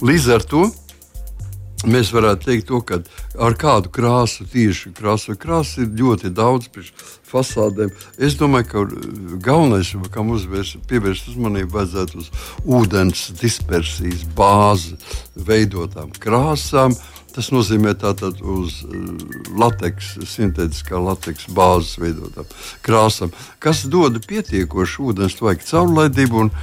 Līdz 0.05 0.31
ar 0.35 0.43
to 0.45 0.65
mēs 1.89 2.11
varētu 2.13 2.49
teikt, 2.49 2.67
to, 2.69 2.79
ka 2.81 2.99
ar 3.41 3.55
kādu 3.59 3.91
krāsu, 3.93 4.45
tieši 4.49 4.93
krāsu, 4.95 5.35
krāsu 5.39 5.85
ir 5.85 5.93
ļoti 5.99 6.31
daudz 6.35 6.69
fasādēm. 7.35 7.91
Es 8.17 8.37
domāju, 8.39 8.69
ka 8.71 8.85
galvenais, 9.45 9.91
kam 10.15 10.31
pievērst 10.89 11.33
uzmanību, 11.33 11.73
vajadzētu 11.75 12.23
uz 12.23 12.31
ūdens 12.63 13.27
dispersijas 13.41 14.23
bāzi 14.37 14.95
veidotām 15.35 16.15
krāsām. 16.19 16.95
Tas 17.35 17.49
nozīmē 17.51 17.91
tātad 17.99 18.39
uz 18.39 18.77
eh, 18.87 18.99
lateks, 19.59 20.13
sintētiskā 20.31 21.01
lateks 21.03 21.49
bāzes 21.51 21.97
veidotām 21.99 22.47
krāsām, 22.85 23.33
kas 23.59 23.83
dod 23.91 24.21
pietiekošu 24.23 25.09
ūdens 25.11 25.35
tvaiku 25.35 25.67
caurlaidību 25.67 26.45
un, 26.45 26.53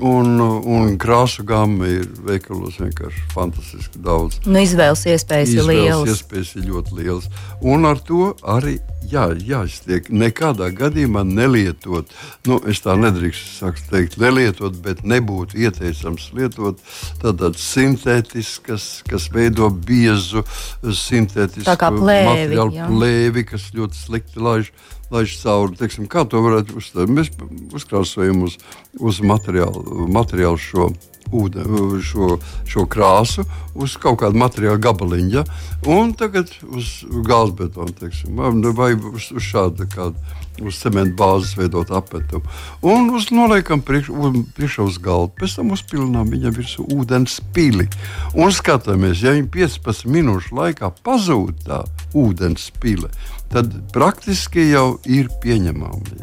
un, 0.00 0.40
un 0.40 0.96
krāsu 1.00 1.44
gama 1.46 1.88
ir 1.90 2.06
veikalos 2.26 2.78
vienkārši 2.80 3.26
fantastiski 3.34 4.02
daudz. 4.02 4.40
Nu, 4.46 4.60
izvēles 4.62 5.04
iespējas 5.14 5.54
izvēles 5.54 5.68
ir 5.68 5.82
lielas. 5.82 6.14
Iespējas 6.16 6.54
ir 6.58 6.68
ļoti 6.70 6.98
lielas. 7.00 7.28
Un 7.60 7.86
ar 7.88 8.00
to 8.06 8.32
arī 8.42 8.78
jā, 9.10 9.26
jāiztiek. 9.36 10.08
Nekādā 10.12 10.70
gadījumā 10.76 11.24
nelietot, 11.26 12.10
nu, 12.48 12.58
es 12.68 12.82
tā 12.84 12.96
nedrīkstu 12.98 13.72
teikt, 13.90 14.18
nelietot, 14.22 14.78
bet 14.84 15.02
nebūtu 15.06 15.60
ieteicams 15.66 16.30
lietot 16.36 16.80
tādas 17.22 17.62
sintētiskas, 17.72 18.88
kas 19.08 19.28
veido 19.34 19.70
biezu 19.70 20.44
sintētisku 20.82 21.92
materiālu 22.02 22.78
jā. 22.78 22.88
plēvi, 22.90 23.46
kas 23.52 23.70
ļoti 23.76 24.02
slikti 24.06 24.42
laiž. 24.42 24.72
Laiž 25.12 25.34
cauri, 25.42 25.76
teiksim, 25.76 26.08
kā 26.08 26.24
to 26.24 26.40
varētu 26.40 26.78
uzstāvēt. 26.80 27.10
Mēs 27.12 27.30
uzkrāsojam 27.76 28.46
uz, 28.46 28.56
uz 28.96 29.20
materiālu, 29.20 30.06
materiālu 30.08 30.60
šo 30.60 30.88
ūdeni, 31.32 32.00
šo, 32.04 32.36
šo 32.68 32.86
krāsu 32.90 33.44
uz 33.74 33.96
kaut 34.00 34.20
kādu 34.22 34.40
materiālu 34.40 34.80
gabaliņu, 34.82 35.34
ja? 35.36 35.44
un 35.88 36.14
tagad 36.18 36.52
uz 36.68 37.02
gāzbetonu, 37.28 37.94
teiksim, 38.00 38.40
vai 38.76 38.92
uz, 38.96 39.30
uz 39.32 39.50
šādu 39.52 39.88
kādu. 39.92 40.40
Uz 40.60 40.76
cementu 40.82 41.16
bāzes 41.16 41.54
veidot 41.56 41.88
apetumu. 41.96 42.44
Un 42.84 43.08
uz 43.16 43.30
noliekam 43.32 43.80
priekš, 43.80 44.10
priekšā 44.56 44.84
uz 44.84 44.98
galda. 45.02 45.32
Pēc 45.40 45.56
tam 45.56 45.72
uzpilinām 45.72 46.28
viņam 46.32 46.56
virsū 46.58 46.86
ūdens 46.92 47.38
pili. 47.56 47.88
Un 48.36 48.52
skatāmies, 48.52 49.24
ja 49.24 49.32
viņa 49.32 49.48
15 49.54 50.10
minūšu 50.12 50.56
laikā 50.58 50.92
pazūd 51.06 51.64
tā 51.66 51.82
ūdens 52.18 52.68
pile, 52.82 53.08
tad 53.52 53.72
praktiski 53.94 54.68
jau 54.70 54.98
ir 55.08 55.32
pieņemama. 55.42 56.20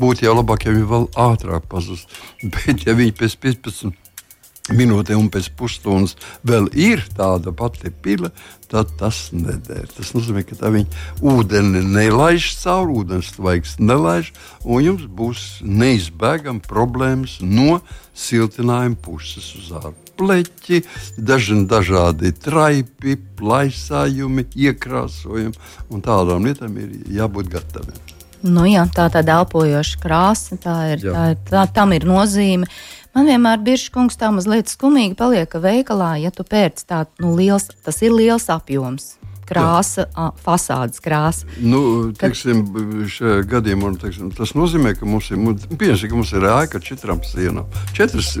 Būtu 0.00 0.28
jau 0.28 0.36
labāk, 0.36 0.66
ja 0.66 0.76
viņi 0.76 0.90
vēl 0.92 1.08
ātrāk 1.26 1.70
pazust. 1.72 2.12
Bet, 2.52 2.84
ja 2.84 2.96
viņi 2.98 3.16
pēc 3.16 3.40
15 3.46 4.05
minūte 4.74 5.14
un 5.16 5.28
pēc 5.30 5.50
pusstundas 5.58 6.16
vēl 6.46 6.68
ir 6.74 7.04
tāda 7.16 7.52
pati 7.54 7.90
pila, 7.90 8.32
tad 8.70 8.90
tas 8.98 9.28
neder. 9.32 9.86
Tas 9.94 10.10
nozīmē, 10.16 10.42
ka 10.46 10.58
tā 10.58 10.72
viņa 10.74 11.20
ūdeni 11.22 11.84
nelaiž 11.86 12.48
cauri, 12.62 12.96
ūdens 13.02 13.34
tvaiks 13.36 13.76
nelaiž, 13.78 14.32
un 14.64 14.82
jums 14.82 15.06
būs 15.06 15.44
neizbēgami 15.62 16.64
problēmas 16.66 17.38
no 17.44 17.80
siltinājuma 18.16 18.98
puses 19.02 19.52
uz 19.60 19.70
ārā. 19.76 19.94
Pleķi, 20.16 20.80
daži 21.20 21.60
dažādi 21.68 22.32
traipi, 22.40 23.18
plaisājumi, 23.36 24.46
iekrāsojumi 24.56 25.52
un 25.92 26.04
tādām 26.04 26.48
lietām 26.48 26.78
ir 26.80 26.96
jābūt 27.18 27.52
gataviem. 27.52 28.04
Nu 28.46 28.66
jā, 28.68 28.84
tā 28.92 29.08
tāda 29.12 29.40
elpojoša 29.40 30.00
krāsa, 30.02 30.58
tā 30.60 30.76
ir, 30.94 31.04
jā. 31.04 31.12
tā, 31.12 31.24
tā, 31.50 31.64
tam 31.80 31.94
ir 31.96 32.06
nozīme. 32.08 32.68
Man 33.16 33.30
vienmēr 33.30 33.62
bija 33.64 33.80
kungs 33.94 34.18
tā 34.20 34.28
mazliet 34.28 34.68
skumīgi 34.68 35.16
paliek, 35.16 35.48
ka 35.48 35.56
veikalā, 35.64 36.18
ja 36.20 36.28
tu 36.34 36.44
pērc 36.44 36.82
tādu 36.84 37.24
nu, 37.24 37.30
liels, 37.38 37.70
tas 37.86 38.02
ir 38.04 38.12
liels 38.12 38.50
apjoms. 38.52 39.14
Krāsa, 39.46 40.08
Jā. 40.10 40.26
fasādes 40.42 41.00
krāsa. 41.00 41.46
Nu, 41.62 42.10
teiksim, 42.18 42.64
šajā 43.14 43.44
gadījumā 43.46 43.92
teiksim, 44.02 44.32
tas 44.34 44.56
nozīmē, 44.58 44.96
ka 44.98 45.06
mums 45.08 45.30
ir, 45.30 45.38
pieņasim, 45.70 46.10
ka 46.10 46.18
mums 46.18 46.32
ir 46.34 46.48
ēka 46.50 46.82
četrām 46.82 47.22
sienām. 47.24 47.70
Četras 47.96 48.34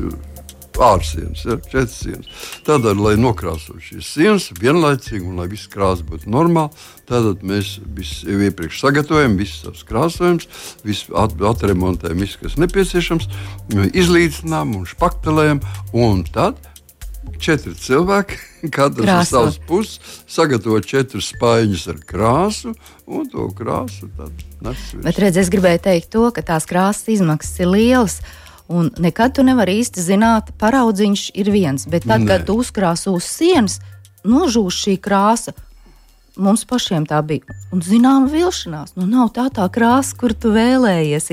ārsienas, 0.82 1.44
ja, 1.46 1.56
četras 1.62 1.96
sienas. 2.02 2.44
Tādēļ, 2.66 3.02
lai 3.08 3.14
nokrāsotu 3.20 3.82
šīs 3.88 4.12
sienas 4.16 4.48
vienlaicīgi 4.60 5.24
un 5.26 5.40
lai 5.40 5.48
viss 5.52 5.70
krāsa 5.72 6.06
būtu 6.06 6.30
normāla, 6.32 6.70
tad 7.08 7.42
mēs 7.46 7.76
jau 8.26 8.38
iepriekš 8.48 8.80
sagatavojam 8.82 9.36
visus 9.40 9.64
savus 9.64 9.84
krāsojumus, 9.88 10.48
visu 10.86 11.16
at, 11.18 11.36
atremontējam, 11.50 12.22
visu, 12.24 12.40
kas 12.42 12.56
nepieciešams, 12.62 13.28
izlīdzinām 13.92 14.76
un 14.78 14.88
špaktelējam. 14.88 15.62
Un 15.96 16.24
tad 16.28 16.60
četri 17.42 17.74
cilvēki, 17.74 18.38
katrs 18.76 19.06
no 19.08 19.20
savas 19.26 19.58
puses, 19.68 20.00
sagatavo 20.30 20.80
četrus 20.84 21.32
spaiņus 21.34 21.86
ar 21.92 22.00
krāsu, 22.08 22.74
un 23.06 23.28
to 23.32 23.48
krāsu 23.56 24.10
tad 24.16 24.46
nes. 24.64 24.88
Bet 25.04 25.20
redz, 25.22 25.40
es 25.42 25.52
gribēju 25.52 25.84
teikt 25.88 26.10
to, 26.14 26.26
ka 26.34 26.44
tās 26.46 26.68
krāsas 26.68 27.08
izmaksas 27.16 27.62
ir 27.62 27.72
lielas. 27.72 28.20
Un 28.68 28.90
nekad 28.98 29.36
tu 29.36 29.44
nevari 29.46 29.76
īsti 29.80 30.02
zināt, 30.02 30.50
paraudziņš 30.58 31.28
ir 31.38 31.50
viens, 31.54 31.86
bet 31.86 32.06
tad, 32.08 32.24
Nē. 32.24 32.28
kad 32.32 32.46
tu 32.48 32.56
uzkrāso 32.58 33.14
uz 33.14 33.28
sienas, 33.30 33.78
nožūs 34.26 34.80
šī 34.82 34.96
krāsa, 35.02 35.54
mums 36.36 36.64
pašiem 36.68 37.06
tā 37.08 37.18
bija. 37.26 37.56
Un 37.74 37.82
zināma 37.84 38.28
vilšanās, 38.30 38.94
nu 38.98 39.06
nav 39.08 39.32
tā 39.36 39.46
tā 39.54 39.66
krāsa, 39.72 40.16
kur 40.18 40.34
tu 40.36 40.52
vēlējies. 40.54 41.30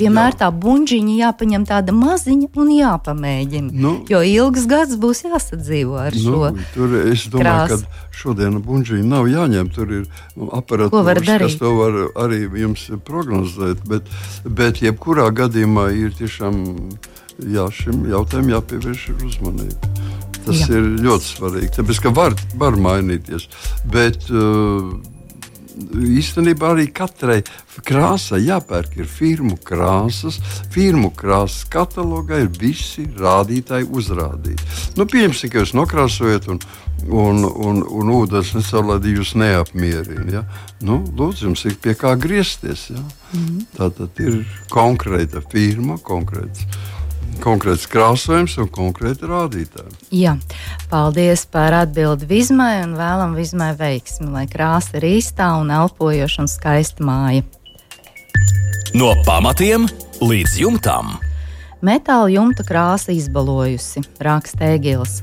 Vienmēr 0.00 0.32
Jā. 0.32 0.38
tā 0.44 0.48
buļģiņa 0.54 1.16
jāpaņem 1.18 1.66
tāda 1.68 1.94
maziņa 1.96 2.50
un 2.62 2.72
jāpamēģina. 2.76 3.72
Nu, 3.84 3.94
jo 4.10 4.22
ilgs 4.26 4.66
gads 4.70 4.96
būs 5.00 5.24
jāsadzīvo 5.26 5.98
ar 6.00 6.16
nu, 6.16 6.24
šo. 6.24 6.50
Tur 6.74 6.96
es 7.02 7.26
domāju, 7.32 7.76
krāsu. 7.76 7.84
ka 7.84 8.20
šodien 8.22 8.60
buļģiņa 8.64 9.08
nav 9.10 9.30
jāņem. 9.30 9.72
Tur 9.74 9.94
ir 10.00 10.06
aparatūra, 10.60 11.38
kas 11.44 11.58
to 11.60 11.74
var 11.78 12.00
arī 12.26 12.44
jums 12.64 12.88
prognozēt. 13.06 13.84
Bet, 13.90 14.10
bet 14.44 14.82
jebkurā 14.84 15.30
gadījumā 15.34 15.90
ir 15.96 16.14
tiešām 16.18 16.62
jā, 17.48 17.66
šim 17.74 18.06
jautājumam 18.10 18.56
jāpievērš 18.56 19.10
uzmanība. 19.26 19.99
Tas 20.46 20.64
Jā. 20.64 20.74
ir 20.76 20.90
ļoti 21.04 21.30
svarīgi. 21.34 21.72
Tāpēc, 21.78 22.02
ka 22.04 22.12
var, 22.16 22.36
var 22.60 22.78
mainīties. 22.80 23.48
Bet, 23.92 24.28
uh, 24.32 24.94
īstenībā 25.88 26.74
arī 26.74 26.86
katrai 26.94 27.40
krāsai 27.86 28.42
jāpērk 28.44 28.98
ir 29.00 29.08
firmu 29.08 29.56
krāsas. 29.64 30.40
Firmu 30.72 31.10
krāsas 31.16 31.64
katalogā 31.70 32.42
ir 32.44 32.50
visi 32.60 33.06
rādītāji 33.18 33.88
uzrādīti. 33.88 34.68
Nu, 34.98 35.06
pieņemsim, 35.10 35.52
ka 35.52 35.62
jūs 35.62 35.74
nokrāsojat 35.78 36.48
un, 36.52 36.60
un, 37.08 37.44
un, 37.48 37.82
un 37.84 38.14
ūdens 38.18 38.54
nesaulēdī 38.58 39.16
jūs 39.16 39.34
neapmierina. 39.40 40.28
Ja? 40.40 40.44
Nu, 40.84 41.00
lūdzu, 41.16 41.48
jums 41.48 41.64
ir 41.68 41.78
pie 41.82 41.96
kā 41.98 42.16
griezties. 42.20 42.90
Ja? 42.90 43.02
Mm 43.32 43.44
-hmm. 43.46 43.66
Tā 43.76 43.90
tad 43.96 44.20
ir 44.20 44.44
konkrēta 44.70 45.42
firma, 45.52 45.98
konkrēts 45.98 46.66
konkrēts 47.42 47.86
krāsojums 47.90 48.56
un 48.60 48.68
konkrēti 48.72 49.28
rādītāji. 49.30 49.94
Jā, 50.22 50.34
paldies 50.90 51.46
par 51.50 51.74
atbildi 51.84 52.28
Vizmai 52.30 52.82
un 52.84 52.96
vēlam 52.98 53.36
Vizmai 53.38 53.72
veiksmi, 53.78 54.30
lai 54.34 54.44
krāsa 54.50 54.98
ir 54.98 55.06
īstā 55.12 55.52
un 55.60 55.72
elpojoša 55.74 56.44
un 56.44 56.50
skaista 56.50 57.06
māja. 57.06 57.46
No 58.96 59.12
pamatiem 59.26 59.86
līdz 60.18 60.56
jumtam. 60.64 61.14
Metāla 61.80 62.28
jumta 62.32 62.66
krāsa 62.66 63.14
izbalojusi, 63.14 64.02
raksta 64.20 64.74
Egils, 64.74 65.20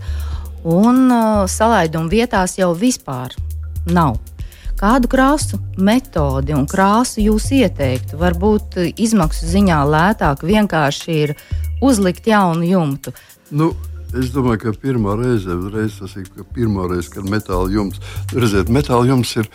un 0.65 1.05
uh, 1.11 1.43
salaidumu 1.45 2.09
vietās 2.09 2.55
jau 2.57 2.71
vispār 2.77 3.35
nav. 3.91 4.17
Kādu 4.77 5.09
krāsu 5.09 5.57
metodi 5.81 6.53
un 6.53 6.67
krāsu 6.69 7.23
jūs 7.23 7.47
ieteiktu? 7.57 8.17
Varbūt 8.21 8.75
izmaksu 8.93 9.47
ziņā 9.49 9.79
lētāk 9.89 10.43
vienkārši 10.45 11.15
ir 11.23 11.33
uzlikt 11.81 12.27
jaunu 12.27 12.67
jumtu. 12.67 13.13
Nu, 13.49 13.73
Es 14.15 14.29
domāju, 14.31 14.61
ka 14.61 14.71
pirmā 14.79 15.17
reize, 15.19 15.51
reiz 15.73 15.97
tas 15.99 16.13
ir 16.15 16.27
pirmā 16.55 16.85
reize, 16.87 17.09
kad 17.11 17.25
metāla 17.27 17.67
jumts, 17.67 17.99
redziet, 18.31 18.69
metāla 18.71 19.03
jumts 19.09 19.33
ir, 19.35 19.49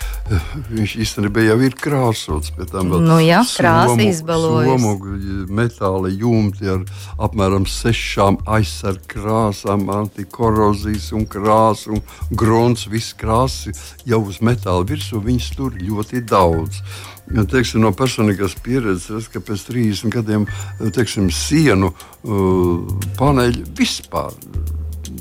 viņš 0.68 0.96
īstenībā 1.06 1.46
jau 1.46 1.56
ir 1.64 1.76
krāsots. 1.80 2.52
Nu 3.00 3.16
jā, 3.24 3.40
krāsa 3.48 3.96
izbalojas. 4.04 4.68
Somu 4.68 5.48
metāla 5.48 6.12
jumti 6.12 6.68
ar 6.68 6.84
apmēram 7.16 7.64
sešām 7.64 8.42
aizsarg 8.44 9.00
krāsām, 9.08 9.88
antikorozijas 9.88 11.08
un 11.16 11.24
krāsu 11.32 11.96
un 11.96 12.04
grunts, 12.36 12.84
viss 12.92 13.16
krāsi 13.16 13.72
jau 14.04 14.20
uz 14.28 14.42
metāla 14.44 14.84
virsmu, 14.84 15.24
viņas 15.24 15.48
tur 15.56 15.80
ļoti 15.80 16.26
daudz. 16.28 16.84
Ja, 17.30 17.44
teiksim, 17.46 17.84
no 17.84 17.92
personīgās 17.94 18.56
pieredzes, 18.64 19.28
ka 19.30 19.40
pēc 19.44 19.68
30 19.68 20.10
gadiem 20.12 20.46
teiksim, 20.92 21.30
sienu 21.32 21.92
uh, 21.92 22.82
paneļi 23.18 23.62
vispār. 23.78 24.34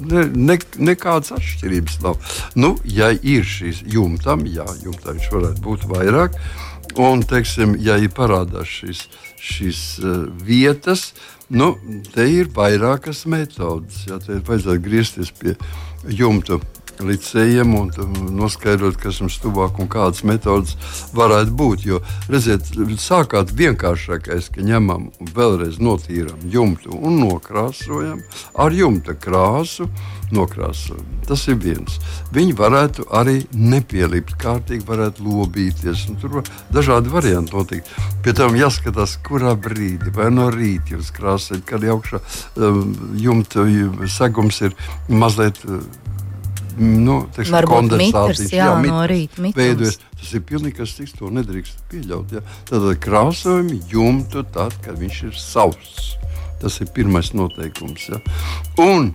Ne, 0.01 0.25
ne, 0.33 0.57
nekādas 0.81 1.35
atšķirības 1.37 1.99
nav. 2.01 2.17
Nu, 2.57 2.73
ja 2.89 3.11
ir 3.13 3.45
šīs 3.45 3.83
jumtam, 3.93 4.47
jā, 4.49 4.65
jumtam 4.81 5.19
viņš 5.19 5.29
varētu 5.35 5.65
būt 5.67 5.87
vairāk. 5.91 6.39
Un, 6.99 7.21
teiksim, 7.23 7.77
ja 7.79 7.95
ir 8.01 8.11
parādās 8.15 8.67
šīs, 8.81 9.05
šīs 9.39 9.83
uh, 10.01 10.25
vietas, 10.43 11.11
nu, 11.53 11.75
te 12.11 12.25
ir 12.27 12.49
vairākas 12.55 13.23
metodas. 13.29 14.03
Jā, 14.09 14.19
te 14.25 14.41
vajadzētu 14.41 14.83
griezties 14.89 15.31
pie 15.37 15.55
jumta 16.09 16.59
licējiem 17.07 17.75
un 17.77 17.91
noskaidrot, 18.37 18.97
kas 19.01 19.21
mums 19.23 19.39
tuvāk 19.43 19.79
un 19.81 19.89
kādas 19.91 20.23
metodas 20.27 20.77
varētu 21.17 21.55
būt. 21.57 21.85
Jo, 21.87 22.01
redziet, 22.31 22.71
sākot 23.01 23.53
vienkāršākais, 23.57 24.51
ka 24.55 24.65
ņemam 24.65 25.09
un 25.11 25.31
vēlreiz 25.35 25.79
notīram 25.81 26.41
jumtu 26.51 26.95
un 26.97 27.21
nokrāsojam 27.23 28.23
ar 28.59 28.75
jumta 28.75 29.17
krāsu. 29.17 29.89
Nokrāsojam. 30.31 31.03
Tas 31.27 31.41
ir 31.51 31.57
viens. 31.59 31.97
Viņi 32.31 32.53
varētu 32.55 33.03
arī 33.19 33.41
nepielikt 33.51 34.37
kārtīgi, 34.39 34.85
varētu 34.87 35.25
lobīties. 35.27 36.05
Tur 36.21 36.37
var 36.37 36.51
dažādi 36.71 37.11
varianti 37.11 37.55
notikt. 37.57 37.91
Pie 38.23 38.31
tam 38.37 38.55
jāskatās, 38.55 39.17
kurā 39.27 39.57
brīdī, 39.59 40.13
vai 40.15 40.29
no 40.31 40.47
rīta 40.53 40.95
jūs 40.95 41.11
krāsojat, 41.17 41.65
kad 41.67 41.83
augšā 41.83 42.21
um, 42.55 42.95
jumta 43.19 43.67
segums 44.07 44.63
ir 44.63 44.77
mazliet. 45.11 45.59
Uh, 45.67 45.83
nu, 46.79 47.17
teiksim, 47.35 47.57
kondensācijas 47.69 48.53
jā, 48.53 48.67
jā, 48.67 48.75
mit, 48.81 48.91
no 48.93 49.01
rīta 49.09 49.45
veidojas. 49.55 49.99
Tas 50.19 50.33
ir 50.37 50.43
pilnīgi 50.47 50.77
kas 50.79 50.95
cits, 50.97 51.15
to 51.17 51.31
nedrīkst 51.33 51.81
pieļaut. 51.91 52.35
Ja? 52.37 52.43
Tad 52.69 52.87
krāsojumi 53.03 53.81
jumtu 53.91 54.45
tad, 54.53 54.75
kad 54.85 54.99
viņš 55.01 55.23
ir 55.29 55.39
sauss. 55.39 56.13
Tas 56.61 56.77
ir 56.83 56.91
pirmais 56.93 57.33
noteikums. 57.33 58.07
Ja? 58.13 58.21
Un 58.83 59.11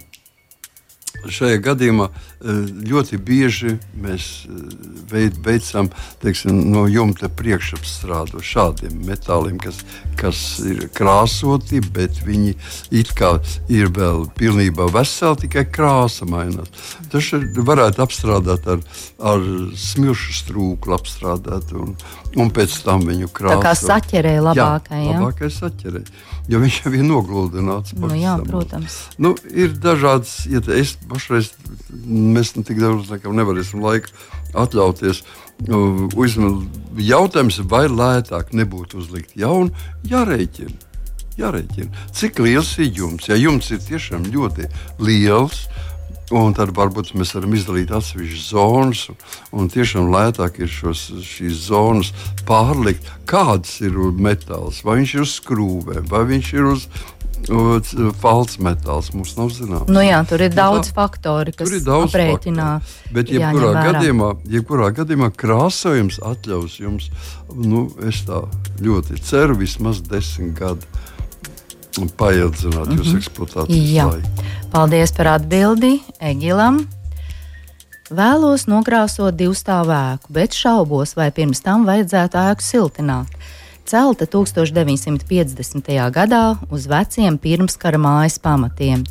šajā 1.30 1.60
gadījumā 1.64 2.10
ļoti 2.40 3.16
bieži 3.16 3.76
mēs 3.96 4.26
eh, 4.44 5.30
veicam 5.44 5.88
teiksim, 6.20 6.58
no 6.72 6.84
jumta 6.90 7.30
priekšapstrādu 7.32 8.42
šādiem 8.44 8.98
metāliem, 9.08 9.56
kas, 9.62 9.80
kas 10.20 10.42
ir 10.60 10.86
krāsoti, 10.96 11.80
bet 11.80 12.20
viņi 12.26 12.54
ir 13.72 13.88
vēl 13.96 14.26
pilnībā 14.36 14.90
veseli, 14.92 15.46
tikai 15.46 15.64
krāsa 15.72 16.28
mainās. 16.28 16.68
Tas 17.12 17.32
varētu 17.56 18.04
apstrādāt 18.04 18.68
ar, 18.68 18.84
ar 19.18 19.48
smilšu 19.72 20.36
strūklu, 20.42 20.96
apstrādāt 20.98 21.72
un, 21.72 21.96
un 22.36 22.52
pēc 22.52 22.80
tam 22.84 23.08
viņu 23.08 23.32
krāsot. 23.32 23.64
Tā 23.64 23.70
kā 23.70 23.76
saķerē 23.80 24.38
labākai. 24.44 25.04
Jā, 25.06 25.20
labākai 25.20 25.52
saķerē 25.52 26.04
jo 26.50 26.60
viņš 26.62 26.78
jau 26.84 26.92
ir 26.94 27.04
nogludināts. 27.06 27.94
Nu, 27.98 28.10
jā, 28.16 28.36
protams. 28.46 28.98
Nu, 29.22 29.34
ir 29.50 29.74
dažādas, 29.82 30.38
ja 30.50 30.62
es 30.76 30.94
pašreiz, 31.10 31.52
mēs 32.34 32.54
tik 32.56 32.80
daudz 32.80 33.12
nevarēsim 33.12 33.84
laika 33.84 34.12
atļauties. 34.56 35.22
Uzmanīgi 35.66 37.06
jautājums, 37.08 37.62
vai 37.64 37.86
lētāk 37.88 38.52
nebūtu 38.56 39.00
uzlikt 39.00 39.36
jaunu, 39.38 39.72
jārēķina. 40.08 40.84
Jārēķina. 41.36 42.06
Cik 42.16 42.40
liels 42.44 42.74
ir 42.80 42.92
jums? 42.96 43.28
Ja 43.28 43.36
jums 43.36 43.70
ir 43.72 43.80
tiešām 43.84 44.28
ļoti 44.32 44.68
liels, 45.04 45.66
Un 46.34 46.56
tad 46.58 46.72
varbūt 46.74 47.12
mēs 47.14 47.36
varam 47.36 47.52
izdalīt 47.54 47.92
atsevišķas 47.94 48.46
zonas, 48.50 49.02
un, 49.12 49.18
un 49.54 49.68
tiešām 49.70 50.08
lētāk 50.10 50.58
ir 50.64 50.70
šos, 50.72 51.04
šīs 51.22 51.68
zonas 51.68 52.10
pārlikt. 52.48 53.06
Kāds 53.30 53.76
ir 53.86 53.94
metāls, 54.18 54.80
vai 54.82 54.98
viņš 54.98 55.14
ir 55.14 55.22
uz 55.22 55.36
skrūvēm, 55.38 56.08
vai 56.10 56.24
viņš 56.32 56.50
ir 56.56 56.66
uz 56.72 56.88
falts 58.20 58.58
metāls. 58.62 59.12
Mums 59.14 59.36
nav 59.38 59.50
zināms. 59.54 59.90
Nu 59.92 60.02
jā, 60.04 60.20
tur 60.28 60.42
ir 60.42 60.50
nu 60.50 60.58
daudz 60.58 60.90
tā, 60.90 60.94
faktori, 60.96 61.54
kas 61.56 61.70
ir 61.76 61.90
aprēķināti. 61.96 62.94
Bet, 63.14 63.30
jebkurā 63.30 63.84
gadījumā, 63.90 64.30
jebkurā 64.50 64.90
gadījumā 64.96 65.30
krāsojums 65.36 66.20
atļaus 66.24 66.78
jums, 66.80 67.10
nu, 67.54 67.86
es 68.06 68.24
tā 68.26 68.42
ļoti 68.82 69.20
ceru, 69.22 69.58
vismaz 69.60 70.02
desmit 70.06 70.56
gadu 70.58 72.06
paildzināt 72.16 72.86
mm 72.86 72.92
-hmm. 72.92 72.98
jūsu 72.98 73.08
mhm. 73.10 73.18
eksploatācijas 73.18 73.90
Jā. 73.90 74.06
laiku. 74.10 74.28
Paldies 74.70 75.12
par 75.12 75.26
atbildi 75.26 76.00
Egilam. 76.20 76.86
Vēlos 78.10 78.68
nokrāsot 78.70 79.34
divu 79.34 79.54
stāvu 79.54 79.90
ēku, 79.90 80.30
bet 80.30 80.54
šaubos, 80.54 81.16
vai 81.16 81.30
pirms 81.30 81.60
tam 81.60 81.86
vajadzētu 81.86 82.38
ēku 82.38 82.62
siltināt. 82.62 83.26
Celta 83.86 84.26
1950. 84.26 86.10
gadā 86.10 86.40
uz 86.74 86.88
veciem 86.90 87.36
pirmskara 87.38 88.00
mājas 88.02 88.40
pamatiem. 88.42 89.04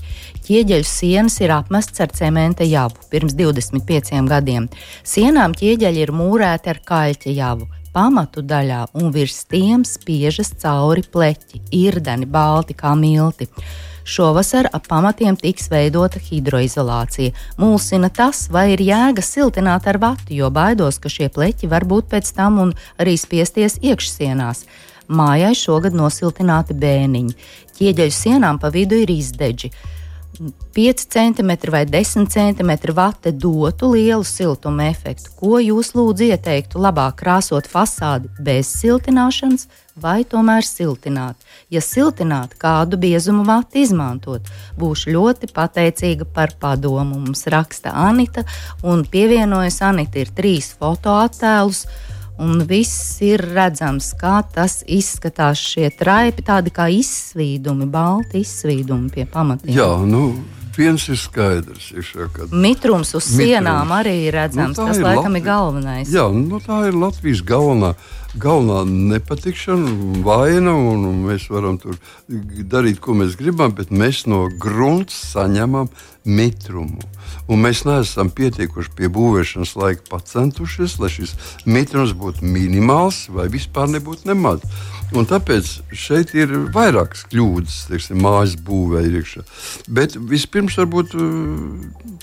Ķieģeļu 0.44 0.88
sienas 0.90 1.40
ir 1.40 1.54
apmestas 1.56 2.04
ar 2.04 2.12
cementa 2.12 2.68
javu 2.68 3.00
pirms 3.08 3.38
25 3.40 4.20
gadiem. 4.28 4.68
Sienām 5.08 5.56
ķieģeļi 5.56 6.04
ir 6.04 6.12
mūrēti 6.12 6.74
ar 6.74 6.82
kaļķa 6.92 7.36
javu 7.38 7.70
pamatu 7.96 8.44
daļā 8.44 8.82
un 9.00 9.14
virs 9.16 9.46
tiem 9.48 9.88
spiežas 9.88 10.52
cauri 10.60 11.06
pleķi, 11.08 11.64
irdeni, 11.72 12.28
balti 12.28 12.76
kā 12.76 12.92
milti. 13.00 13.48
Šovasar 14.06 14.68
ap 14.70 14.86
pamatiem 14.86 15.34
tiks 15.34 15.66
veidota 15.72 16.20
hidroizolācija. 16.22 17.34
Mulsina 17.58 18.12
tas, 18.14 18.44
vai 18.54 18.68
ir 18.76 18.84
jēga 18.86 19.24
siltināt 19.26 19.88
ar 19.90 19.98
vatu, 19.98 20.30
jo 20.30 20.52
baidos, 20.54 21.00
ka 21.02 21.10
šie 21.10 21.32
pleķi 21.34 21.72
var 21.72 21.88
būt 21.90 22.12
pēc 22.12 22.30
tam 22.38 22.60
un 22.62 22.76
arī 23.02 23.16
spiesties 23.18 23.80
iekšsienās. 23.82 24.68
Mājai 25.10 25.56
šogad 25.58 25.98
nosiltināti 25.98 26.78
bēniņi. 26.78 27.34
Ķieģeļu 27.80 28.14
sienām 28.14 28.62
pa 28.62 28.70
vidu 28.74 29.02
ir 29.02 29.10
izdeģi. 29.10 29.74
5 30.74 31.06
cm 31.10 31.52
vai 31.72 31.86
10 31.86 32.28
cm 32.28 32.94
vate 32.94 33.32
dotu 33.32 33.92
lielu 33.94 34.24
siltuma 34.24 34.90
efektu. 34.90 35.32
Ko 35.40 35.60
jūs 35.60 35.94
lūdzu 35.96 36.30
ieteiktu 36.32 36.82
labāk 36.82 37.22
krāsot 37.24 37.70
fasādi 37.72 38.30
bez 38.40 38.70
siltināšanas 38.82 39.68
vai 39.96 40.24
tomēr 40.28 40.66
siltināt? 40.68 41.38
Ja 41.72 41.82
siltināt, 41.82 42.58
kādu 42.60 43.00
biezumu 43.00 43.46
vati 43.48 43.86
izmantot? 43.86 44.48
Būšu 44.80 45.14
ļoti 45.16 45.52
pateicīga 45.56 46.28
par 46.28 46.56
padomu. 46.60 47.20
Mums 47.26 47.48
raksta 47.48 47.96
Anita 47.96 48.44
un 48.84 49.06
pievienojas 49.06 49.82
Anita 49.88 50.20
ir 50.20 50.34
trīs 50.36 50.74
fotoattēlus 50.80 51.86
un 52.42 52.66
viss 52.68 53.22
ir 53.26 53.44
redzams, 53.56 54.12
kā 54.20 54.40
tas 54.56 54.82
izskatās. 54.88 55.62
Šie 55.62 55.90
traipi 55.96 56.46
tādi 56.46 56.74
kā 56.76 56.90
izsvīdumi, 56.92 57.88
balti 57.92 58.44
izsvīdumi 58.44 59.12
pie 59.14 59.26
pamatiem. 59.30 59.74
Jā, 59.76 59.90
nu. 60.06 60.28
Viens 60.76 61.06
ir 61.08 61.16
skaidrs. 61.16 61.86
Ir 61.96 62.04
šo, 62.04 62.26
kad... 62.36 62.52
Mitrums 62.52 63.14
uz 63.16 63.30
Mitrums. 63.30 63.38
sienām 63.40 63.94
arī 63.96 64.18
redzams. 64.34 64.76
Nu, 64.76 64.90
tas, 64.90 64.98
ir 65.00 65.06
laikam, 65.06 65.30
Latvi... 65.32 65.40
ir 65.40 65.46
galvenais. 65.46 66.12
Jā, 66.12 66.26
nu, 66.36 66.60
tā 66.60 66.82
ir 66.90 66.98
Latvijas 67.00 67.44
galvenā 67.48 67.94
galvenā 68.40 68.84
nepatikšana, 69.14 70.22
vaina, 70.26 70.74
un, 70.76 71.06
un 71.08 71.22
mēs 71.30 71.48
varam 71.52 71.78
tur 71.82 71.98
darīt, 72.28 73.00
ko 73.04 73.16
mēs 73.18 73.38
gribam, 73.40 73.74
bet 73.76 73.94
mēs 73.96 74.26
no 74.30 74.46
grunts 74.60 75.18
saņemam 75.32 75.90
mitrumu. 76.26 77.02
Un 77.50 77.62
mēs 77.62 77.84
neesam 77.86 78.32
pietiekuši 78.34 78.94
pie 78.98 79.10
būvēšanas 79.14 79.76
laika 79.78 80.06
pacentušies, 80.10 80.98
lai 81.02 81.12
šis 81.14 81.36
mitrums 81.70 82.16
būtu 82.18 82.46
minimāls 82.46 83.26
vai 83.34 83.48
vispār 83.54 83.92
nebūtu 83.94 84.30
nemaz. 84.32 84.66
Un 85.14 85.28
tāpēc 85.30 85.70
šeit 85.94 86.34
ir 86.34 86.50
vairākas 86.74 87.28
kļūdas, 87.30 87.84
teiksim, 87.92 88.24
mājas 88.26 88.56
būvē 88.66 89.04
iekšā. 89.06 89.46
Bet 89.94 90.18
vispirms 90.18 90.80
varbūt 90.82 91.14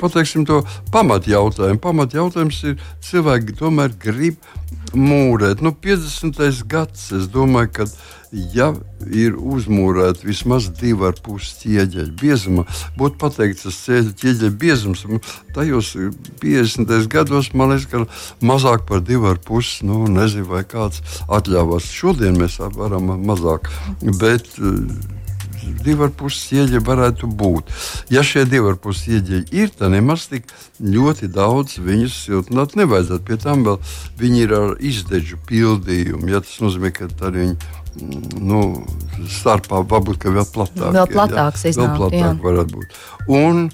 pateiksim 0.03 0.47
to 0.49 0.65
pamatjautājumu. 0.95 1.79
Pamatjautājums 1.83 2.59
ir, 2.67 2.83
cilvēki 3.07 3.55
tomēr 3.61 3.95
grib 4.03 4.43
mūrēt. 4.99 5.63
Nu, 5.63 5.71
50 5.79 6.33
50. 6.33 6.67
gads. 6.67 7.13
Es 7.13 7.29
domāju, 7.29 7.71
ka 7.73 7.87
ja 8.33 8.71
ir 9.13 9.37
uzmūrēta 9.37 10.25
vismaz 10.25 10.71
divi 10.79 11.07
ar 11.09 11.19
pusi 11.25 11.55
ķieģeļa 11.63 12.15
biezuma, 12.21 12.65
būtu 12.99 13.21
pateikts, 13.21 13.67
tas 13.67 13.81
ķieģeļa 14.21 14.53
biezums. 14.59 15.05
Tajos 15.57 15.93
50. 16.41 16.93
gados 17.13 17.53
man 17.55 17.75
liekas, 17.75 17.89
ka 17.93 18.47
mazāk 18.47 18.87
par 18.89 19.03
divu 19.05 19.29
ar 19.33 19.41
pusi, 19.43 19.87
nu, 19.89 20.05
nezinu, 20.11 20.49
vai 20.53 20.65
kāds 20.69 21.03
atļāvās. 21.29 21.91
Šodien 21.93 22.39
mēs 22.41 22.61
varam 22.77 23.13
mazāk. 23.27 23.69
Bet, 24.01 24.49
divi 25.85 26.07
ar 26.07 26.13
pusi 26.17 26.57
ieģeļi 26.59 26.83
varētu 26.87 27.29
būt. 27.39 27.71
Ja 28.13 28.25
šie 28.27 28.45
divi 28.49 28.73
ar 28.73 28.79
pusi 28.83 29.17
ieģeļi 29.19 29.61
ir, 29.61 29.71
tad 29.77 29.93
nemaz 29.95 30.27
tik 30.31 30.49
ļoti 30.81 31.29
daudz 31.33 31.79
viņus 31.83 32.19
siltināt 32.27 32.77
nevajadzētu. 32.79 33.25
Pie 33.29 33.39
tam 33.43 33.65
vēl 33.67 33.79
viņi 34.21 34.43
ir 34.47 34.57
ar 34.59 34.75
izdeģu 34.81 35.41
pildījumu. 35.49 36.33
Ja 36.33 36.43
tas 36.45 36.59
nozīmē, 36.65 36.93
ka 36.97 37.11
tad 37.13 37.39
viņi 37.39 37.59
nu, 38.41 38.63
starpā 39.29 39.83
varbūt 39.89 40.29
vēl 40.33 40.49
platāk. 40.55 40.93
Vēl 40.97 41.09
platāks 41.13 41.67
ja, 41.69 41.77
vēl 41.77 41.97
platāk 41.99 42.45
varētu 42.45 42.77
būt. 42.77 43.01
Un 43.33 43.67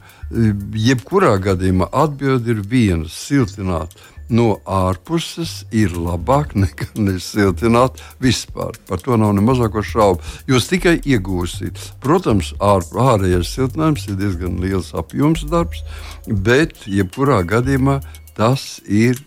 jebkurā 0.77 1.37
gadījumā 1.43 1.89
atbildi 1.93 2.57
ir 2.57 2.63
viena- 2.67 3.09
siltināt 3.25 3.95
no 4.29 4.59
ārpuses 4.69 5.65
ir 5.73 5.95
labāk 5.97 6.55
nekā 6.59 6.91
nesiltināt 7.01 8.03
vispār. 8.21 8.77
Par 8.89 9.01
to 9.01 9.17
nav 9.17 9.35
ne 9.37 9.45
mazāko 9.45 9.83
šaubu. 9.85 10.21
Jūs 10.51 10.69
tikai 10.69 10.99
iegūsiet. 11.01 11.81
Protams, 12.05 12.53
ār, 12.61 12.85
ārējais 12.93 13.55
siltinājums 13.57 14.09
ir 14.09 14.21
diezgan 14.21 14.61
liels 14.61 14.93
apjoms 14.93 15.47
darbs, 15.49 15.83
bet 16.29 16.85
jebkurā 16.87 17.41
gadījumā 17.49 18.01
tas 18.37 18.81
ir 18.85 19.19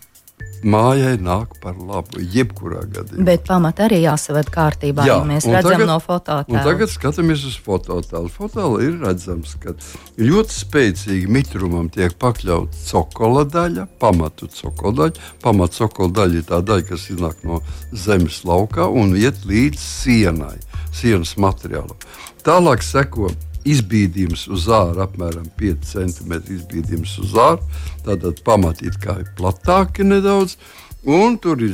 mājai 0.63 1.15
nāk 1.21 1.55
par 1.61 1.77
labu. 1.77 2.21
Jebkurā 2.21 2.83
gadījumā. 2.91 3.25
Bet 3.27 3.45
pamatā 3.47 3.87
arī 3.87 4.01
jāsaved 4.03 4.49
kārtībā, 4.53 5.05
Jā, 5.07 5.17
ja 5.19 5.27
mēs 5.27 5.47
redzam 5.49 5.75
tagad, 5.75 5.89
no 5.89 5.97
fototēla. 6.03 6.63
Tagad 6.67 6.93
skatāmies 6.93 7.45
uz 7.49 7.57
fototēlu. 7.65 8.31
Fototēlā 8.31 8.81
ir 8.85 8.97
redzams, 9.01 9.55
ka 9.61 9.75
ļoti 10.21 10.57
spēcīgi 10.57 11.29
mitrumam 11.31 11.91
tiek 11.93 12.15
pakļauta 12.21 12.81
cokola 12.87 13.45
daļa, 13.49 13.87
pamatu 14.01 14.49
cokola 14.55 14.97
daļa. 15.03 15.29
Pamatu 15.43 15.83
cokola 15.83 16.15
daļa 16.21 16.41
ir 16.41 16.49
tā 16.49 16.63
daļa, 16.65 16.87
kas 16.91 17.07
iznāk 17.13 17.45
no 17.47 17.61
zemes 17.91 18.43
laukā 18.47 18.87
un 18.87 19.15
iet 19.19 19.45
līdz 19.49 19.79
sienai, 19.81 20.57
sienas 20.95 21.37
materiālam. 21.41 21.97
Tālāk 22.45 22.81
sekot 22.85 23.50
izbīdījums 23.67 24.47
uz 24.51 24.67
ārā, 24.71 25.05
apmēram 25.05 25.49
5 25.59 25.89
cm 25.93 26.37
izbīdījums 26.57 27.17
uz 27.23 27.35
ārā. 27.37 27.81
Tātad 28.05 28.41
pamatīt 28.47 28.97
kā 29.01 29.19
ir 29.21 29.29
platāki 29.37 30.07
nedaudz. 30.07 30.57
Un 31.01 31.39
tur 31.41 31.57
ir 31.65 31.73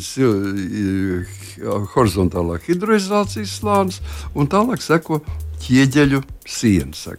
horizontālā 1.94 2.62
hidroizolācijas 2.64 3.58
slānis, 3.60 3.98
un 4.36 4.48
tālāk 4.48 4.80
seko 4.80 5.20
ķieģeļu 5.66 6.22
siena. 6.48 7.16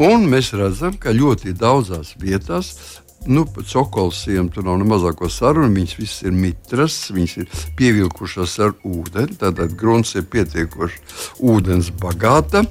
Un 0.00 0.24
mēs 0.32 0.54
redzam, 0.56 0.96
ka 0.96 1.12
ļoti 1.12 1.52
daudzās 1.60 2.14
vietās 2.22 2.72
nu, 3.26 3.44
cokolsiem 3.44 4.48
tur 4.54 4.64
nav 4.64 4.78
ne 4.80 4.88
mazāko 4.88 5.28
sarunu. 5.28 5.74
Viņas 5.74 5.98
visas 5.98 6.24
ir 6.24 6.32
mitras, 6.32 6.96
viņas 7.12 7.36
ir 7.42 7.60
pievilkušās 7.76 8.56
ar 8.64 8.74
ūdeni. 8.86 9.36
Tātad 9.40 9.76
grunts 9.76 10.14
ir 10.16 10.24
pietiekoši 10.32 11.02
ūdens 11.52 11.92
bagāta 12.00 12.64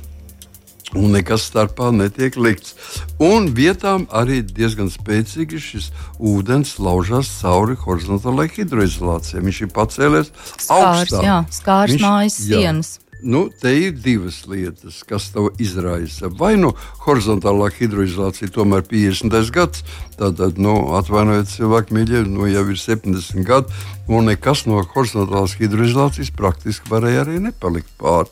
un 0.93 1.15
nekas 1.15 1.47
starpā 1.49 1.89
netiek 1.95 2.37
likts. 2.37 2.75
Un 3.21 3.49
vietām 3.57 4.05
arī 4.13 4.41
diezgan 4.45 4.91
spēcīgi 4.93 5.61
šis 5.61 5.89
ūdens 6.19 6.75
laužās 6.77 7.31
cauri 7.39 7.79
horizontālajai 7.81 8.59
hidroizolācijai. 8.59 9.41
Viņš 9.47 9.63
ir 9.65 9.73
pacēlies 9.73 10.31
augstāk. 10.69 11.25
Jā, 11.25 11.39
skārs 11.55 11.97
mājas 12.03 12.37
sienas. 12.43 12.93
Nu, 13.25 13.47
te 13.61 13.71
ir 13.73 13.93
divas 13.97 14.43
lietas, 14.45 14.99
kas 15.07 15.31
to 15.33 15.47
izraisa. 15.57 16.27
Vai 16.29 16.51
nu 16.61 16.73
horizontālā 17.07 17.71
hidroizolācija 17.73 18.51
tomēr 18.53 18.83
ir 18.83 19.15
50. 19.23 19.49
gads, 19.55 19.81
tad, 20.19 20.43
nu, 20.61 20.75
atvainojiet, 20.99 21.49
cilvēki 21.55 21.95
mīļie, 21.95 22.21
nu, 22.29 22.45
jau 22.51 22.65
ir 22.69 22.77
70 22.77 23.47
gadi, 23.47 23.79
un 24.11 24.29
nekas 24.29 24.67
no 24.69 24.83
horizontālās 24.83 25.55
hidroizolācijas 25.57 26.29
praktiski 26.37 26.91
varēja 26.91 27.23
arī 27.25 27.39
nepalikt 27.47 27.89
pāri. 27.97 28.29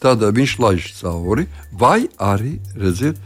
Tad 0.00 0.22
viņš 0.36 0.56
laiž 0.60 0.88
cauri, 0.98 1.46
vai 1.72 2.08
arī, 2.20 2.58
redziet, 2.76 3.20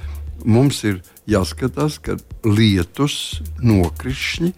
mums 0.44 0.82
ir 0.86 1.00
jāskatās, 1.30 1.98
ka 2.02 2.16
lietus 2.44 3.40
nokrišņi 3.62 4.52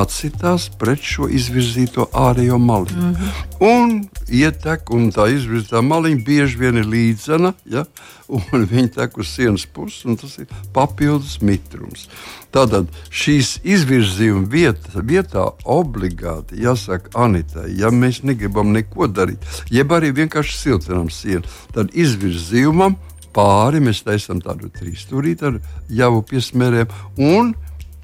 atsitās 0.00 0.68
pret 0.78 1.02
šo 1.04 1.28
izvirzīto 1.32 2.08
ārējo 2.12 2.58
maliņu. 2.58 3.02
Mm 3.02 3.14
-hmm. 3.14 3.46
Un 3.60 3.94
ietek, 4.28 4.90
un 4.90 5.10
tā 5.12 5.28
izvirzītā 5.34 5.82
maliņa 5.82 6.24
bieži 6.24 6.58
vien 6.58 6.76
ir 6.76 6.86
līdzena, 6.86 7.52
ja? 7.64 7.84
un 8.28 8.42
viņa 8.72 8.88
tek 8.94 9.18
uz 9.18 9.28
sienas 9.32 9.66
puses, 9.66 10.04
un 10.04 10.16
tas 10.16 10.38
ir 10.38 10.46
papildus 10.72 11.40
mitrums. 11.40 12.08
Tātad 12.52 12.88
šīs 13.10 13.58
izvirzījuma 13.64 14.46
vieta, 14.48 15.02
vietā 15.02 15.44
obligāti 15.64 16.62
jāsaka 16.62 17.10
Anitai, 17.24 17.72
ja 17.76 17.90
mēs 17.90 18.22
negribam 18.22 18.72
neko 18.72 19.08
darīt, 19.08 19.44
jeb 19.70 19.92
arī 19.92 20.12
vienkārši 20.12 20.56
siltinām 20.56 21.10
sienu, 21.10 21.44
tad 21.74 21.92
izvirzījumam 21.92 22.96
pāri 23.38 23.82
mēs 23.84 24.02
taisām 24.06 24.42
tādu 24.42 24.70
trīsstūrīti 24.74 25.48
ar 25.48 25.58
jau 26.00 26.12
piesmērēm, 26.26 26.90
un 27.22 27.54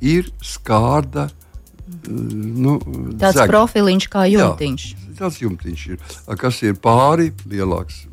ir 0.05 0.31
skārda. 0.45 1.29
Nu, 2.05 2.79
tāds 3.21 3.41
zega. 3.41 3.51
profiliņš 3.51 4.09
kā 4.13 4.25
jumtiņš. 4.31 4.89
Jā, 4.95 5.15
tāds 5.21 5.39
jumtiņš 5.43 5.87
ir, 5.93 6.11
kas 6.41 6.61
ir 6.65 6.77
pāri 6.81 7.31
lielāks. 7.51 8.05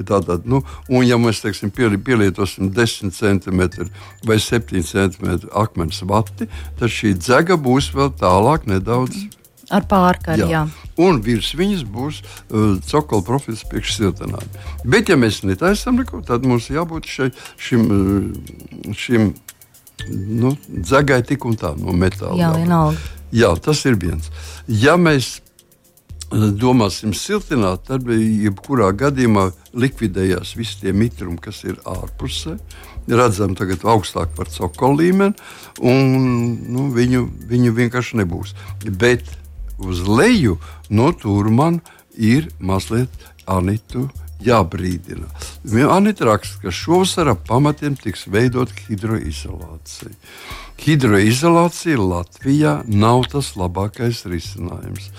Tātad, 0.00 0.46
nu, 0.48 0.62
un, 0.88 1.02
ja 1.04 1.18
mēs 1.20 1.42
teiksim, 1.44 1.68
pielietosim 1.74 2.70
10 2.72 3.12
cm 3.12 3.88
vai 4.24 4.38
7 4.40 4.80
cm 4.80 5.50
akmens 5.52 6.00
vati, 6.08 6.48
tad 6.78 6.92
šī 6.94 7.12
dzega 7.20 7.58
būs 7.60 7.90
vēl 7.92 8.14
tālāk 8.20 8.68
nedaudz. 8.70 9.26
Mm 9.26 9.43
Ar 9.72 9.86
pārkaru, 9.88 10.44
jā. 10.44 10.64
jā. 10.64 10.90
Un 11.00 11.20
virs 11.24 11.54
viņas 11.56 11.84
būs 11.88 12.20
uh, 12.20 12.74
cokola 12.84 13.24
profils 13.24 13.64
priekš 13.70 13.96
siltinājuma. 13.96 14.64
Bet, 14.84 15.08
ja 15.08 15.16
mēs 15.20 15.42
netaisām 15.46 15.96
neko, 16.00 16.20
tad 16.26 16.44
mums 16.48 16.68
jābūt 16.72 17.08
šai, 17.08 17.30
šim, 17.56 17.86
uh, 17.88 18.92
šim 18.98 19.32
nu, 20.10 20.52
dzegai 20.68 21.22
tik 21.26 21.46
un 21.48 21.56
tā 21.60 21.72
no 21.78 21.94
metāla. 21.96 22.36
Jā, 22.40 22.52
vienalga. 22.58 23.00
Jā, 23.34 23.54
tas 23.62 23.80
ir 23.88 23.96
viens. 24.00 24.28
Ja 24.68 24.98
mēs 25.00 25.38
uh, 25.38 26.50
domāsim 26.52 27.14
siltināt, 27.16 27.86
tad 27.88 28.08
jebkurā 28.10 28.90
gadījumā 29.00 29.48
likvidējās 29.74 30.54
visi 30.58 30.82
tie 30.82 30.92
mitrumi, 30.96 31.40
kas 31.42 31.64
ir 31.64 31.80
ārpusē. 31.88 32.58
Redzam, 33.04 33.52
tagad 33.56 33.82
augstāk 33.84 34.30
par 34.36 34.48
cokola 34.48 35.02
līmeni, 35.02 35.34
un 35.84 36.14
nu, 36.72 36.86
viņu, 36.94 37.26
viņu 37.50 37.72
vienkārši 37.76 38.22
nebūs. 38.22 38.54
Bet 38.88 39.28
uz 39.78 40.02
leju, 40.08 40.58
no 40.90 41.12
tur 41.12 41.50
man 41.50 41.80
ir 42.16 42.48
mazliet 42.60 43.10
Anitu 43.46 44.08
jābrīdina. 44.42 45.28
Anita 45.90 46.28
raksta, 46.28 46.60
ka 46.64 46.74
šovasar 46.74 47.32
ap 47.34 47.46
pamatiem 47.48 47.96
tiks 48.00 48.26
veidot 48.30 48.72
hidroizolācija. 48.88 50.14
Hidroizolācija 50.84 52.00
Latvijā 52.02 52.74
nav 52.90 53.28
tas 53.32 53.54
labākais 53.56 54.24
risinājums. 54.28 55.10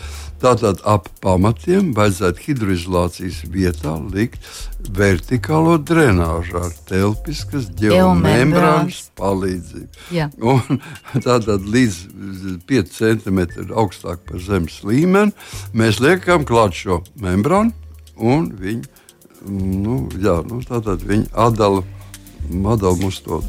Tātad 0.43 0.81
ap 0.85 1.07
pamatiem 1.23 1.93
vajadzētu 1.95 2.43
hidroizolācijas 2.43 3.37
vietā 3.49 3.95
likt 4.11 4.43
vertikālo 4.97 5.77
drenāžu 5.79 6.59
ar 6.59 6.75
telpiskas 6.89 7.69
geomembrānas 7.79 8.99
palīdzību. 9.17 10.27
Un 10.43 10.83
tātad 11.25 11.65
līdz 11.65 12.01
5 12.67 12.93
cm 12.99 13.41
augstāk 13.71 14.27
par 14.27 14.43
zemes 14.43 14.81
līmeni 14.85 15.33
mēs 15.73 16.03
liekam 16.03 16.45
klāt 16.45 16.75
šo 16.77 16.99
membrānu 17.23 17.73
un 18.19 18.51
viņi, 18.59 18.85
nu, 19.49 20.05
jā, 20.21 20.39
nu, 20.47 20.61
tātad 20.65 21.03
viņi 21.05 21.29
atdala, 21.31 21.83
atdala 22.49 22.97
mums 23.01 23.21
to 23.25 23.43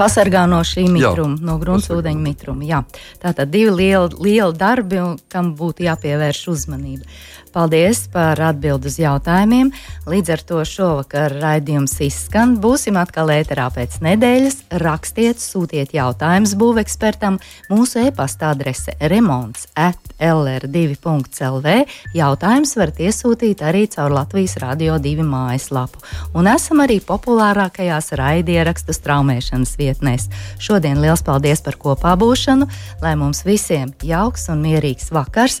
pasargā 0.00 0.46
no 0.48 0.62
šī 0.64 0.86
mitruma, 0.88 1.36
jā, 1.36 1.44
no 1.44 1.58
gruntsūdeņa 1.60 2.24
mitruma. 2.24 2.64
Jā. 2.64 2.80
Tātad 3.22 3.52
divi 3.52 3.74
lieli, 3.82 4.16
lieli 4.16 4.56
darbi, 4.56 5.02
kam 5.32 5.52
būtu 5.58 5.84
jāpievērš 5.88 6.46
uzmanība. 6.54 7.04
Paldies 7.50 8.04
par 8.12 8.38
atbildi 8.38 8.86
uz 8.86 8.96
jautājumiem. 9.00 9.72
Līdz 10.10 10.32
ar 10.36 10.42
to 10.46 10.60
šovakar 10.66 11.32
raidījums 11.42 11.96
izskan. 12.06 12.52
Būsim 12.62 12.94
atkal 13.00 13.32
ēterā 13.34 13.66
pēc 13.74 13.96
nedēļas. 14.04 14.60
Rakstiet, 14.82 15.42
sūtiet 15.42 15.90
jautājumus 15.96 16.54
būvekspertam. 16.60 17.40
Mūsu 17.72 18.04
e-pasta 18.06 18.52
adrese 18.54 18.94
remonds 19.00 19.66
at 19.74 19.98
lr2.lv. 20.22 21.74
Jautājums 22.14 22.76
varat 22.78 23.02
iesūtīt 23.02 23.64
arī 23.66 23.86
caur 23.90 24.14
Latvijas 24.14 24.54
Rādio 24.62 25.00
2 25.02 25.26
mājaslapu. 25.26 26.04
Un 26.38 26.46
esam 26.52 26.84
arī 26.84 27.00
populārākajās 27.02 28.12
raidierakstu 28.20 28.94
straumēšanas 28.94 29.74
vietnēs. 29.80 30.30
Šodien 30.62 31.02
liels 31.02 31.26
paldies 31.26 31.66
par 31.66 31.80
kopā 31.82 32.14
būšanu, 32.20 32.70
lai 33.02 33.16
mums 33.18 33.42
visiem 33.48 33.90
jauks 34.06 34.46
un 34.54 34.62
mierīgs 34.62 35.10
vakars! 35.10 35.60